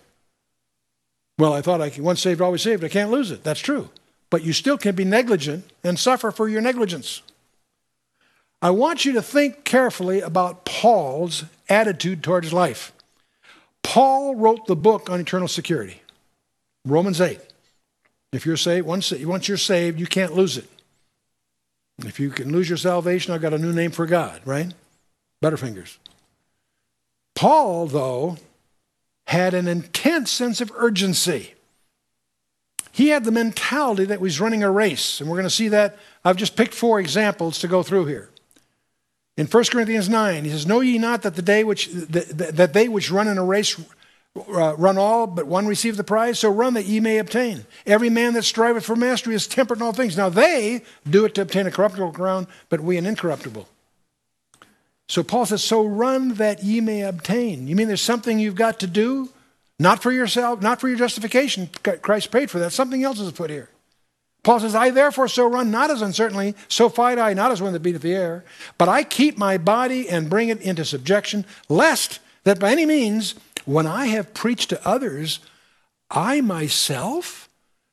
Well, 1.39 1.53
I 1.53 1.61
thought 1.61 1.81
I 1.81 1.91
could, 1.91 2.03
once 2.03 2.23
saved, 2.23 2.41
always 2.41 2.63
saved. 2.63 2.85
I 2.85 2.89
can't 2.89 3.11
lose 3.11 3.31
it. 3.31 3.45
That's 3.45 3.61
true. 3.61 3.91
But 4.31 4.43
you 4.43 4.53
still 4.53 4.79
can 4.79 4.95
be 4.95 5.05
negligent 5.05 5.71
and 5.85 5.99
suffer 5.99 6.31
for 6.31 6.49
your 6.49 6.61
negligence. 6.61 7.23
I 8.63 8.71
want 8.71 9.05
you 9.05 9.13
to 9.13 9.23
think 9.23 9.65
carefully 9.65 10.21
about 10.21 10.65
Paul's 10.65 11.45
attitude 11.69 12.23
towards 12.23 12.53
life. 12.53 12.93
Paul 13.87 14.35
wrote 14.35 14.67
the 14.67 14.75
book 14.75 15.09
on 15.09 15.21
eternal 15.21 15.47
security, 15.47 16.03
Romans 16.85 17.21
8. 17.21 17.39
If 18.33 18.45
you're 18.45 18.57
saved, 18.57 18.85
once, 18.85 19.13
once 19.13 19.47
you're 19.47 19.57
saved, 19.57 20.01
you 20.01 20.09
can't 20.09 20.35
lose 20.35 20.59
it. 20.59 20.69
If 22.05 22.19
you 22.19 22.31
can 22.31 22.51
lose 22.51 22.69
your 22.69 22.79
salvation, 22.79 23.33
I've 23.33 23.41
got 23.41 23.55
a 23.55 23.59
new 23.59 23.73
name 23.73 23.93
for 23.93 24.05
God, 24.05 24.41
right? 24.45 24.75
Butterfingers. 25.41 25.99
Paul, 27.37 27.87
though, 27.87 28.39
had 29.29 29.55
an 29.55 29.69
intense 29.69 30.33
sense 30.33 30.61
of 30.61 30.73
urgency. 30.75 31.55
He 32.91 33.11
had 33.11 33.23
the 33.23 33.31
mentality 33.31 34.05
that 34.07 34.19
he 34.19 34.23
was 34.23 34.41
running 34.41 34.65
a 34.65 34.71
race, 34.71 35.21
and 35.21 35.31
we're 35.31 35.37
going 35.37 35.45
to 35.45 35.51
see 35.51 35.69
that. 35.69 35.97
I've 36.25 36.37
just 36.37 36.57
picked 36.57 36.75
four 36.75 36.99
examples 36.99 37.61
to 37.61 37.69
go 37.69 37.85
through 37.85 38.07
here. 38.07 38.31
In 39.37 39.47
1 39.47 39.65
Corinthians 39.65 40.09
9, 40.09 40.45
he 40.45 40.51
says, 40.51 40.67
Know 40.67 40.81
ye 40.81 40.99
not 40.99 41.23
that 41.23 41.37
the 41.37 41.43
day 41.43 41.63
which 41.63 41.89
that 41.91 42.73
they 42.73 42.89
which 42.89 43.11
run 43.11 43.29
in 43.29 43.37
a 43.37 43.45
race 43.45 43.79
uh, 44.37 44.75
run 44.77 44.99
all, 44.99 45.27
but 45.27 45.47
one 45.47 45.67
receive 45.67 45.97
the 45.97 46.05
prize? 46.05 46.39
So 46.39 46.49
run 46.51 46.75
that 46.75 46.87
ye 46.87 47.01
may 47.01 47.19
obtain. 47.19 47.67
Every 47.87 48.09
man 48.09 48.33
that 48.35 48.45
striveth 48.45 48.85
for 48.85 48.97
mastery 48.97 49.35
is 49.35 49.47
temperate 49.47 49.81
in 49.81 49.87
all 49.87 49.93
things. 49.93 50.17
Now 50.17 50.31
they 50.31 50.83
do 51.09 51.25
it 51.27 51.35
to 51.35 51.43
obtain 51.43 51.67
a 51.67 51.71
corruptible 51.71 52.13
crown, 52.13 52.47
but 52.71 52.81
we 52.81 52.97
an 52.97 53.07
incorruptible. 53.07 53.69
So 55.09 55.23
Paul 55.23 55.47
says, 55.47 55.63
So 55.63 55.85
run 55.85 56.35
that 56.35 56.63
ye 56.63 56.81
may 56.81 57.03
obtain. 57.03 57.67
You 57.67 57.77
mean 57.77 57.89
there's 57.89 58.01
something 58.01 58.39
you've 58.39 58.55
got 58.55 58.81
to 58.81 58.87
do? 58.87 59.31
Not 59.79 60.03
for 60.03 60.11
yourself, 60.11 60.63
not 60.63 60.81
for 60.81 60.89
your 60.89 60.97
justification. 60.97 61.69
Christ 62.01 62.31
paid 62.31 62.51
for 62.51 62.59
that. 62.61 62.73
Something 62.73 63.05
else 63.05 63.21
is 63.21 63.31
put 63.33 63.51
here. 63.51 63.69
Paul 64.47 64.61
says, 64.61 64.77
I 64.77 64.91
therefore 64.91 65.27
so 65.27 65.51
run, 65.51 65.73
not 65.73 65.91
as 65.91 66.03
uncertainly, 66.03 66.55
so 66.69 66.89
fight 66.89 67.19
I, 67.19 67.35
not 67.35 67.51
as 67.51 67.61
one 67.61 67.73
that 67.73 67.83
beateth 67.83 68.03
the 68.03 68.15
air, 68.15 68.45
but 68.79 68.89
I 68.89 69.03
keep 69.03 69.37
my 69.37 69.59
body 69.59 70.09
and 70.09 70.31
bring 70.31 70.51
it 70.51 70.61
into 70.61 70.85
subjection, 70.85 71.45
lest 71.69 72.21
that 72.45 72.61
by 72.61 72.71
any 72.71 72.87
means, 72.87 73.35
when 73.65 73.89
I 73.89 74.07
have 74.07 74.35
preached 74.35 74.69
to 74.69 74.87
others, 74.87 75.41
I 76.13 76.43
myself 76.43 77.49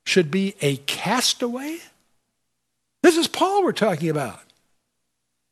should 0.06 0.30
be 0.30 0.54
a 0.60 0.76
castaway? 0.76 1.78
This 3.02 3.16
is 3.16 3.26
Paul 3.26 3.64
we're 3.64 3.72
talking 3.72 4.08
about. 4.08 4.38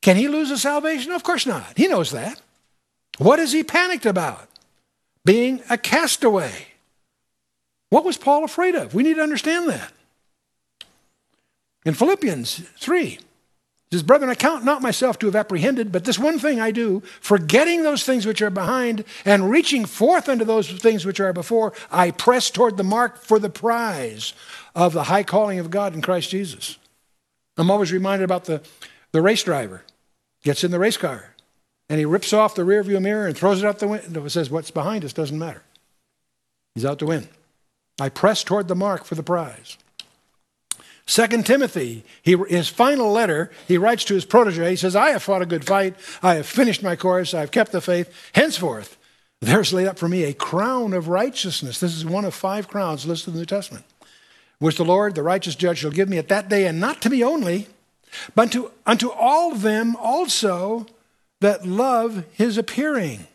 Can 0.02 0.16
he 0.16 0.28
lose 0.28 0.50
his 0.50 0.62
salvation? 0.62 1.10
Of 1.10 1.24
course 1.24 1.46
not. 1.46 1.76
He 1.76 1.88
knows 1.88 2.12
that. 2.12 2.40
What 3.18 3.40
is 3.40 3.50
he 3.50 3.64
panicked 3.64 4.06
about? 4.06 4.48
Being 5.24 5.64
a 5.68 5.76
castaway. 5.76 6.68
What 7.90 8.04
was 8.04 8.16
Paul 8.16 8.44
afraid 8.44 8.76
of? 8.76 8.94
We 8.94 9.02
need 9.02 9.14
to 9.14 9.22
understand 9.22 9.68
that. 9.68 9.92
In 11.84 11.94
Philippians 11.94 12.60
3, 12.78 13.18
says, 13.92 14.02
Brethren, 14.02 14.30
I 14.30 14.34
count 14.34 14.64
not 14.64 14.80
myself 14.80 15.18
to 15.18 15.26
have 15.26 15.36
apprehended, 15.36 15.92
but 15.92 16.04
this 16.04 16.18
one 16.18 16.38
thing 16.38 16.60
I 16.60 16.70
do, 16.70 17.02
forgetting 17.20 17.82
those 17.82 18.04
things 18.04 18.24
which 18.24 18.40
are 18.40 18.50
behind 18.50 19.04
and 19.24 19.50
reaching 19.50 19.84
forth 19.84 20.28
unto 20.28 20.44
those 20.44 20.70
things 20.70 21.04
which 21.04 21.20
are 21.20 21.32
before, 21.32 21.74
I 21.90 22.10
press 22.10 22.50
toward 22.50 22.78
the 22.78 22.84
mark 22.84 23.22
for 23.22 23.38
the 23.38 23.50
prize 23.50 24.32
of 24.74 24.94
the 24.94 25.04
high 25.04 25.24
calling 25.24 25.58
of 25.58 25.70
God 25.70 25.94
in 25.94 26.00
Christ 26.00 26.30
Jesus. 26.30 26.78
I'm 27.58 27.70
always 27.70 27.92
reminded 27.92 28.24
about 28.24 28.46
the, 28.46 28.62
the 29.12 29.20
race 29.20 29.42
driver. 29.42 29.82
Gets 30.42 30.64
in 30.64 30.70
the 30.70 30.78
race 30.78 30.96
car 30.96 31.34
and 31.88 31.98
he 31.98 32.04
rips 32.06 32.32
off 32.32 32.54
the 32.54 32.62
rearview 32.62 33.00
mirror 33.00 33.26
and 33.26 33.36
throws 33.36 33.62
it 33.62 33.66
out 33.66 33.78
the 33.78 33.86
window. 33.86 34.24
It 34.24 34.30
says, 34.30 34.50
What's 34.50 34.70
behind 34.70 35.04
us 35.04 35.12
doesn't 35.12 35.38
matter. 35.38 35.62
He's 36.74 36.86
out 36.86 36.98
to 37.00 37.06
win. 37.06 37.28
I 38.00 38.08
press 38.08 38.42
toward 38.42 38.68
the 38.68 38.74
mark 38.74 39.04
for 39.04 39.14
the 39.14 39.22
prize. 39.22 39.76
Second 41.06 41.44
Timothy, 41.46 42.04
he, 42.22 42.36
his 42.48 42.68
final 42.68 43.10
letter, 43.10 43.50
he 43.66 43.76
writes 43.76 44.04
to 44.04 44.14
his 44.14 44.24
protege. 44.24 44.70
He 44.70 44.76
says, 44.76 44.94
I 44.94 45.10
have 45.10 45.22
fought 45.22 45.42
a 45.42 45.46
good 45.46 45.64
fight. 45.64 45.96
I 46.22 46.36
have 46.36 46.46
finished 46.46 46.82
my 46.82 46.96
course. 46.96 47.34
I 47.34 47.40
have 47.40 47.50
kept 47.50 47.72
the 47.72 47.80
faith. 47.80 48.12
Henceforth, 48.34 48.96
there's 49.40 49.72
laid 49.72 49.88
up 49.88 49.98
for 49.98 50.08
me 50.08 50.24
a 50.24 50.32
crown 50.32 50.94
of 50.94 51.08
righteousness. 51.08 51.80
This 51.80 51.96
is 51.96 52.04
one 52.04 52.24
of 52.24 52.34
five 52.34 52.68
crowns 52.68 53.04
listed 53.04 53.28
in 53.28 53.34
the 53.34 53.40
New 53.40 53.46
Testament, 53.46 53.84
which 54.60 54.76
the 54.76 54.84
Lord, 54.84 55.14
the 55.16 55.22
righteous 55.24 55.56
judge, 55.56 55.78
shall 55.78 55.90
give 55.90 56.08
me 56.08 56.18
at 56.18 56.28
that 56.28 56.48
day, 56.48 56.66
and 56.66 56.78
not 56.78 57.02
to 57.02 57.10
me 57.10 57.24
only, 57.24 57.66
but 58.34 58.42
unto, 58.42 58.70
unto 58.86 59.10
all 59.10 59.54
them 59.54 59.96
also 59.96 60.86
that 61.40 61.66
love 61.66 62.24
his 62.32 62.56
appearing. 62.56 63.26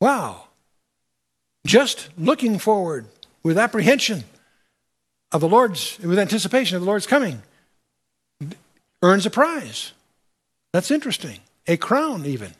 Wow. 0.00 0.44
Just 1.66 2.08
looking 2.16 2.58
forward 2.58 3.06
with 3.42 3.58
apprehension 3.58 4.24
of 5.34 5.40
the 5.40 5.48
Lord's, 5.48 5.98
with 5.98 6.18
anticipation 6.18 6.76
of 6.76 6.82
the 6.82 6.86
Lord's 6.86 7.08
coming, 7.08 7.42
earns 9.02 9.26
a 9.26 9.30
prize. 9.30 9.92
That's 10.72 10.90
interesting. 10.90 11.40
A 11.66 11.76
crown, 11.76 12.24
even. 12.24 12.52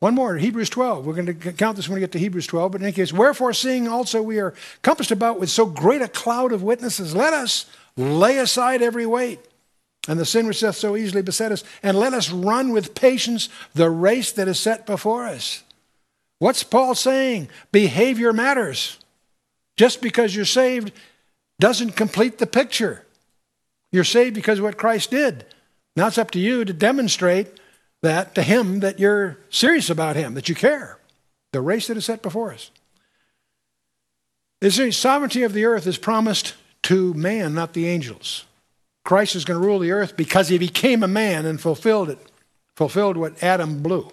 One 0.00 0.14
more, 0.14 0.36
Hebrews 0.36 0.70
12. 0.70 1.04
We're 1.04 1.12
going 1.12 1.26
to 1.26 1.52
count 1.52 1.76
this 1.76 1.86
when 1.86 1.96
we 1.96 2.00
get 2.00 2.12
to 2.12 2.18
Hebrews 2.18 2.46
12. 2.46 2.72
But 2.72 2.80
in 2.80 2.86
any 2.86 2.94
case, 2.94 3.12
wherefore, 3.12 3.52
seeing 3.52 3.86
also 3.86 4.22
we 4.22 4.40
are 4.40 4.54
compassed 4.80 5.10
about 5.10 5.38
with 5.38 5.50
so 5.50 5.66
great 5.66 6.00
a 6.00 6.08
cloud 6.08 6.52
of 6.52 6.62
witnesses, 6.62 7.14
let 7.14 7.34
us 7.34 7.66
lay 7.94 8.38
aside 8.38 8.80
every 8.80 9.04
weight 9.04 9.40
and 10.08 10.18
the 10.18 10.24
sin 10.24 10.46
which 10.46 10.60
doth 10.60 10.76
so 10.76 10.96
easily 10.96 11.20
beset 11.20 11.52
us, 11.52 11.62
and 11.82 11.98
let 11.98 12.14
us 12.14 12.30
run 12.30 12.72
with 12.72 12.94
patience 12.94 13.50
the 13.74 13.90
race 13.90 14.32
that 14.32 14.48
is 14.48 14.58
set 14.58 14.86
before 14.86 15.26
us. 15.26 15.62
What's 16.38 16.62
Paul 16.62 16.94
saying? 16.94 17.50
Behavior 17.70 18.32
matters. 18.32 18.98
Just 19.76 20.00
because 20.00 20.34
you're 20.34 20.46
saved 20.46 20.92
doesn't 21.60 21.92
complete 21.92 22.38
the 22.38 22.46
picture. 22.46 23.06
You're 23.92 24.04
saved 24.04 24.34
because 24.34 24.58
of 24.58 24.64
what 24.64 24.78
Christ 24.78 25.10
did. 25.10 25.44
Now 25.94 26.08
it's 26.08 26.18
up 26.18 26.30
to 26.32 26.40
you 26.40 26.64
to 26.64 26.72
demonstrate 26.72 27.48
that 28.02 28.34
to 28.34 28.42
Him 28.42 28.80
that 28.80 28.98
you're 28.98 29.38
serious 29.50 29.90
about 29.90 30.16
Him, 30.16 30.34
that 30.34 30.48
you 30.48 30.54
care. 30.54 30.98
The 31.52 31.60
race 31.60 31.86
that 31.88 31.96
is 31.96 32.06
set 32.06 32.22
before 32.22 32.52
us. 32.52 32.70
The 34.60 34.90
sovereignty 34.90 35.42
of 35.42 35.52
the 35.52 35.64
earth 35.64 35.86
is 35.86 35.98
promised 35.98 36.54
to 36.84 37.14
man, 37.14 37.54
not 37.54 37.72
the 37.72 37.88
angels. 37.88 38.44
Christ 39.04 39.34
is 39.34 39.44
going 39.44 39.60
to 39.60 39.66
rule 39.66 39.78
the 39.78 39.92
earth 39.92 40.16
because 40.16 40.48
he 40.48 40.58
became 40.58 41.02
a 41.02 41.08
man 41.08 41.46
and 41.46 41.60
fulfilled 41.60 42.10
it, 42.10 42.18
fulfilled 42.76 43.16
what 43.16 43.42
Adam 43.42 43.82
blew. 43.82 44.10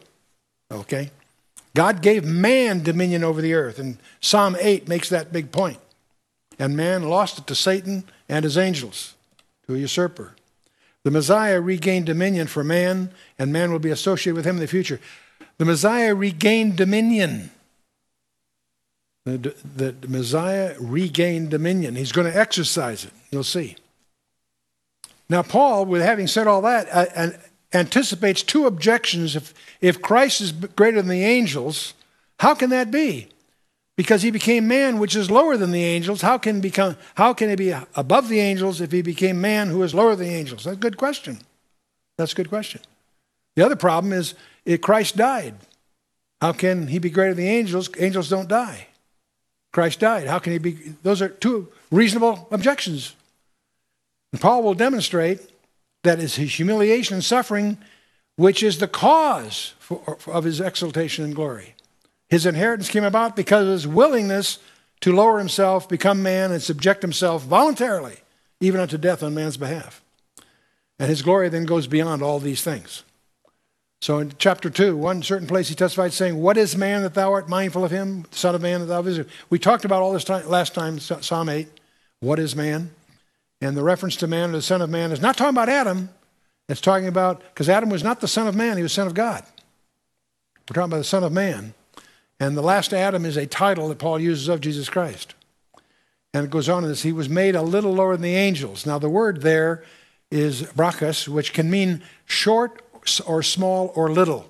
Okay? 0.72 1.12
God 1.76 2.02
gave 2.02 2.24
man 2.24 2.82
dominion 2.82 3.24
over 3.24 3.42
the 3.42 3.54
earth, 3.54 3.78
and 3.78 3.98
Psalm 4.22 4.56
8 4.60 4.88
makes 4.88 5.10
that 5.10 5.34
big 5.34 5.52
point. 5.52 5.80
And 6.60 6.76
man 6.76 7.04
lost 7.04 7.38
it 7.38 7.48
to 7.48 7.56
Satan 7.56 8.04
and 8.28 8.44
his 8.44 8.58
angels, 8.58 9.14
to 9.68 9.76
a 9.76 9.78
usurper. 9.78 10.36
The 11.04 11.12
Messiah 11.12 11.62
regained 11.62 12.06
dominion 12.06 12.48
for 12.48 12.64
man, 12.64 13.12
and 13.40 13.54
man 13.54 13.72
will 13.72 13.80
be 13.80 13.92
associated 13.92 14.36
with 14.36 14.46
him 14.46 14.56
in 14.56 14.62
the 14.62 14.68
future. 14.68 15.00
The 15.58 15.66
Messiah 15.66 16.14
regained 16.14 16.76
dominion. 16.76 17.52
The, 19.26 19.56
the, 19.76 19.96
Messiah 20.08 20.76
regained 20.80 21.50
dominion. 21.50 21.96
He's 21.96 22.12
going 22.12 22.32
to 22.32 22.38
exercise 22.38 23.06
it. 23.06 23.12
You'll 23.32 23.44
see. 23.44 23.76
Now, 25.30 25.44
Paul, 25.44 25.86
with 25.86 26.02
having 26.02 26.28
said 26.28 26.48
all 26.48 26.62
that, 26.62 26.88
uh, 26.92 27.32
anticipates 27.74 28.44
two 28.44 28.66
objections. 28.66 29.36
If, 29.36 29.54
if 29.82 30.02
Christ 30.02 30.42
is 30.42 30.52
greater 30.52 31.02
than 31.02 31.10
the 31.10 31.26
angels, 31.26 31.94
how 32.40 32.56
can 32.56 32.70
that 32.70 32.92
be? 32.92 33.28
Because 33.98 34.22
he 34.22 34.30
became 34.30 34.68
man, 34.68 35.00
which 35.00 35.16
is 35.16 35.30
lower 35.32 35.58
than 35.58 35.72
the 35.72 35.84
angels. 35.84 36.22
How 36.22 36.38
can, 36.38 36.62
become, 36.62 36.96
how 37.16 37.34
can 37.34 37.50
he 37.50 37.56
be 37.56 37.72
above 37.96 38.30
the 38.30 38.40
angels 38.40 38.80
if 38.80 38.92
he 38.92 39.02
became 39.02 39.42
man 39.42 39.70
who 39.70 39.82
is 39.82 39.96
lower 39.96 40.16
than 40.16 40.28
the 40.28 40.34
angels? 40.36 40.64
That's 40.64 40.78
a 40.78 40.80
good 40.80 40.98
question. 40.98 41.40
That's 42.18 42.34
a 42.34 42.36
good 42.36 42.50
question. 42.50 42.82
The 43.56 43.66
other 43.66 43.76
problem 43.76 44.14
is 44.14 44.36
if 44.66 44.82
Christ 44.82 45.18
died. 45.18 45.56
How 46.40 46.54
can 46.54 46.88
he 46.88 47.00
be 47.00 47.10
greater 47.10 47.34
than 47.34 47.44
the 47.44 47.50
angels? 47.50 47.90
Angels 47.98 48.30
don't 48.30 48.48
die. 48.48 48.88
Christ 49.74 50.00
died. 50.00 50.28
How 50.28 50.38
can 50.38 50.54
he 50.54 50.60
be? 50.60 50.74
Those 51.02 51.22
are 51.22 51.30
two 51.30 51.70
reasonable 51.92 52.48
objections. 52.52 53.16
And 54.32 54.40
Paul 54.40 54.62
will 54.62 54.76
demonstrate 54.76 55.42
that 56.04 56.20
is 56.20 56.36
his 56.36 56.54
humiliation 56.54 57.16
and 57.16 57.24
suffering, 57.24 57.78
which 58.36 58.62
is 58.62 58.78
the 58.78 58.88
cause 58.88 59.74
for, 59.80 60.18
of 60.28 60.44
his 60.44 60.62
exaltation 60.62 61.26
and 61.26 61.36
glory. 61.36 61.74
His 62.30 62.46
inheritance 62.46 62.90
came 62.90 63.04
about 63.04 63.36
because 63.36 63.66
of 63.66 63.72
his 63.72 63.88
willingness 63.88 64.60
to 65.02 65.16
lower 65.16 65.40
himself, 65.40 65.88
become 65.88 66.22
man, 66.22 66.52
and 66.52 66.62
subject 66.62 67.02
himself 67.02 67.44
voluntarily, 67.44 68.18
even 68.60 68.82
unto 68.82 68.98
death 68.98 69.24
on 69.24 69.34
man's 69.34 69.58
behalf. 69.58 70.02
And 71.00 71.10
his 71.10 71.22
glory 71.22 71.50
then 71.50 71.66
goes 71.66 71.88
beyond 71.88 72.22
all 72.22 72.40
these 72.40 72.64
things. 72.64 73.04
So 74.02 74.20
in 74.20 74.34
chapter 74.38 74.70
2, 74.70 74.96
one 74.96 75.24
certain 75.24 75.48
place 75.48 75.70
he 75.70 75.76
testified 75.76 76.14
saying, 76.14 76.38
What 76.38 76.58
is 76.58 76.78
man 76.78 77.02
that 77.02 77.14
thou 77.14 77.34
art 77.34 77.50
mindful 77.50 77.84
of 77.84 77.92
him, 77.92 78.26
son 78.32 78.56
of 78.56 78.62
man 78.62 78.82
that 78.82 78.88
thou 78.88 79.02
visit? 79.02 79.28
We 79.50 79.58
talked 79.58 79.86
about 79.86 80.02
all 80.02 80.14
this 80.14 80.24
time, 80.24 80.48
last 80.48 80.76
time, 80.76 81.00
Psalm 81.00 81.50
8. 81.50 81.68
What 82.20 82.40
is 82.40 82.56
man? 82.56 82.92
And 83.60 83.76
the 83.76 83.84
reference 83.84 84.16
to 84.18 84.28
man, 84.28 84.52
the 84.52 84.62
son 84.62 84.82
of 84.82 84.90
man, 84.90 85.12
is 85.12 85.22
not 85.22 85.36
talking 85.36 85.56
about 85.56 85.70
Adam. 85.70 86.10
It's 86.70 86.82
talking 86.82 87.08
about, 87.08 87.42
because 87.42 87.70
Adam 87.70 87.90
was 87.90 88.04
not 88.04 88.20
the 88.20 88.28
son 88.28 88.48
of 88.48 88.56
man, 88.56 88.78
he 88.78 88.84
was 88.84 88.94
son 88.94 89.08
of 89.08 89.14
God. 89.14 89.44
We're 90.70 90.76
talking 90.76 90.92
about 90.92 90.98
the 90.98 91.04
son 91.04 91.24
of 91.24 91.32
man. 91.32 91.74
And 92.40 92.56
the 92.56 92.62
last 92.62 92.94
Adam 92.94 93.26
is 93.26 93.38
a 93.38 93.48
title 93.48 93.90
that 93.90 93.98
Paul 93.98 94.20
uses 94.20 94.48
of 94.48 94.62
Jesus 94.62 94.90
Christ. 94.90 95.34
And 96.34 96.46
it 96.46 96.52
goes 96.52 96.70
on 96.70 96.84
in 96.84 96.90
this, 96.90 97.04
he 97.04 97.12
was 97.12 97.30
made 97.30 97.56
a 97.56 97.62
little 97.62 97.94
lower 97.94 98.14
than 98.14 98.22
the 98.22 98.36
angels. 98.36 98.86
Now 98.86 99.00
the 99.00 99.10
word 99.10 99.42
there 99.42 99.84
is 100.30 100.64
brachus, 100.64 101.28
which 101.28 101.54
can 101.54 101.70
mean 101.70 102.04
short 102.26 102.82
or 103.26 103.42
small 103.42 103.92
or 103.96 104.12
little. 104.12 104.50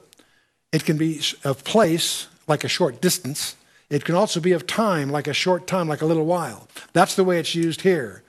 It 0.71 0.83
can 0.83 0.97
be 0.97 1.21
of 1.43 1.63
place, 1.63 2.27
like 2.47 2.63
a 2.63 2.67
short 2.67 3.01
distance. 3.01 3.55
It 3.89 4.03
can 4.03 4.15
also 4.15 4.39
be 4.39 4.51
of 4.51 4.67
time, 4.67 5.09
like 5.09 5.27
a 5.27 5.33
short 5.33 5.65
time, 5.65 5.87
like 5.87 6.01
a 6.01 6.05
little 6.05 6.25
while. 6.25 6.67
That's 6.93 7.15
the 7.15 7.23
way 7.23 7.39
it's 7.39 7.55
used 7.55 7.81
here. 7.81 8.23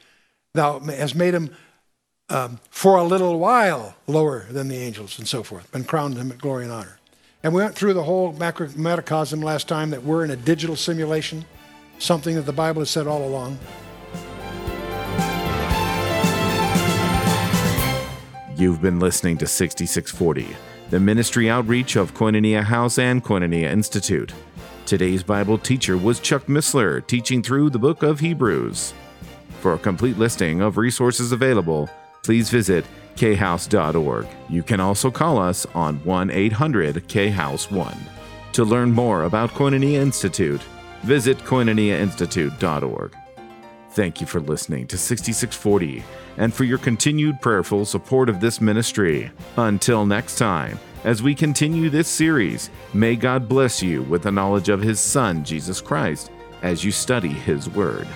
Thou 0.54 0.78
has 0.80 1.14
made 1.14 1.34
him 1.34 1.50
um, 2.28 2.60
for 2.70 2.96
a 2.96 3.04
little 3.04 3.38
while 3.38 3.96
lower 4.06 4.44
than 4.50 4.68
the 4.68 4.76
angels 4.76 5.18
and 5.18 5.26
so 5.26 5.42
forth, 5.42 5.74
and 5.74 5.86
crowned 5.86 6.16
him 6.16 6.28
with 6.28 6.40
glory 6.40 6.64
and 6.64 6.72
honor. 6.72 6.97
And 7.44 7.54
we 7.54 7.62
went 7.62 7.76
through 7.76 7.94
the 7.94 8.02
whole 8.02 8.32
macrocosm 8.32 9.40
last 9.40 9.68
time 9.68 9.90
that 9.90 10.02
we're 10.02 10.24
in 10.24 10.32
a 10.32 10.36
digital 10.36 10.74
simulation, 10.74 11.44
something 12.00 12.34
that 12.34 12.42
the 12.42 12.52
Bible 12.52 12.80
has 12.80 12.90
said 12.90 13.06
all 13.06 13.24
along. 13.24 13.58
You've 18.56 18.82
been 18.82 18.98
listening 18.98 19.38
to 19.38 19.46
6640, 19.46 20.56
the 20.90 20.98
ministry 20.98 21.48
outreach 21.48 21.94
of 21.94 22.12
Koinonia 22.12 22.64
House 22.64 22.98
and 22.98 23.22
Koinonia 23.22 23.70
Institute. 23.70 24.32
Today's 24.84 25.22
Bible 25.22 25.58
teacher 25.58 25.96
was 25.96 26.18
Chuck 26.18 26.46
Missler, 26.46 27.06
teaching 27.06 27.40
through 27.40 27.70
the 27.70 27.78
book 27.78 28.02
of 28.02 28.18
Hebrews. 28.18 28.94
For 29.60 29.74
a 29.74 29.78
complete 29.78 30.18
listing 30.18 30.60
of 30.60 30.76
resources 30.76 31.30
available, 31.30 31.88
please 32.24 32.50
visit 32.50 32.84
khouse.org. 33.18 34.26
You 34.48 34.62
can 34.62 34.80
also 34.80 35.10
call 35.10 35.38
us 35.38 35.66
on 35.74 35.96
1 36.04 36.30
800 36.30 37.30
House 37.32 37.70
1 37.70 37.96
To 38.52 38.64
learn 38.64 38.92
more 38.92 39.24
about 39.24 39.50
Koinonia 39.50 39.94
Institute, 39.94 40.62
visit 41.02 41.38
koinoniainstitute.org. 41.38 43.16
Thank 43.90 44.20
you 44.20 44.26
for 44.26 44.40
listening 44.40 44.86
to 44.88 44.98
6640 44.98 46.04
and 46.36 46.54
for 46.54 46.64
your 46.64 46.78
continued 46.78 47.40
prayerful 47.40 47.84
support 47.84 48.28
of 48.28 48.40
this 48.40 48.60
ministry. 48.60 49.30
Until 49.56 50.06
next 50.06 50.36
time, 50.36 50.78
as 51.04 51.22
we 51.22 51.34
continue 51.34 51.90
this 51.90 52.08
series, 52.08 52.70
may 52.94 53.16
God 53.16 53.48
bless 53.48 53.82
you 53.82 54.02
with 54.02 54.22
the 54.22 54.32
knowledge 54.32 54.68
of 54.68 54.80
His 54.80 55.00
Son, 55.00 55.44
Jesus 55.44 55.80
Christ, 55.80 56.30
as 56.62 56.84
you 56.84 56.92
study 56.92 57.28
His 57.28 57.68
Word. 57.68 58.06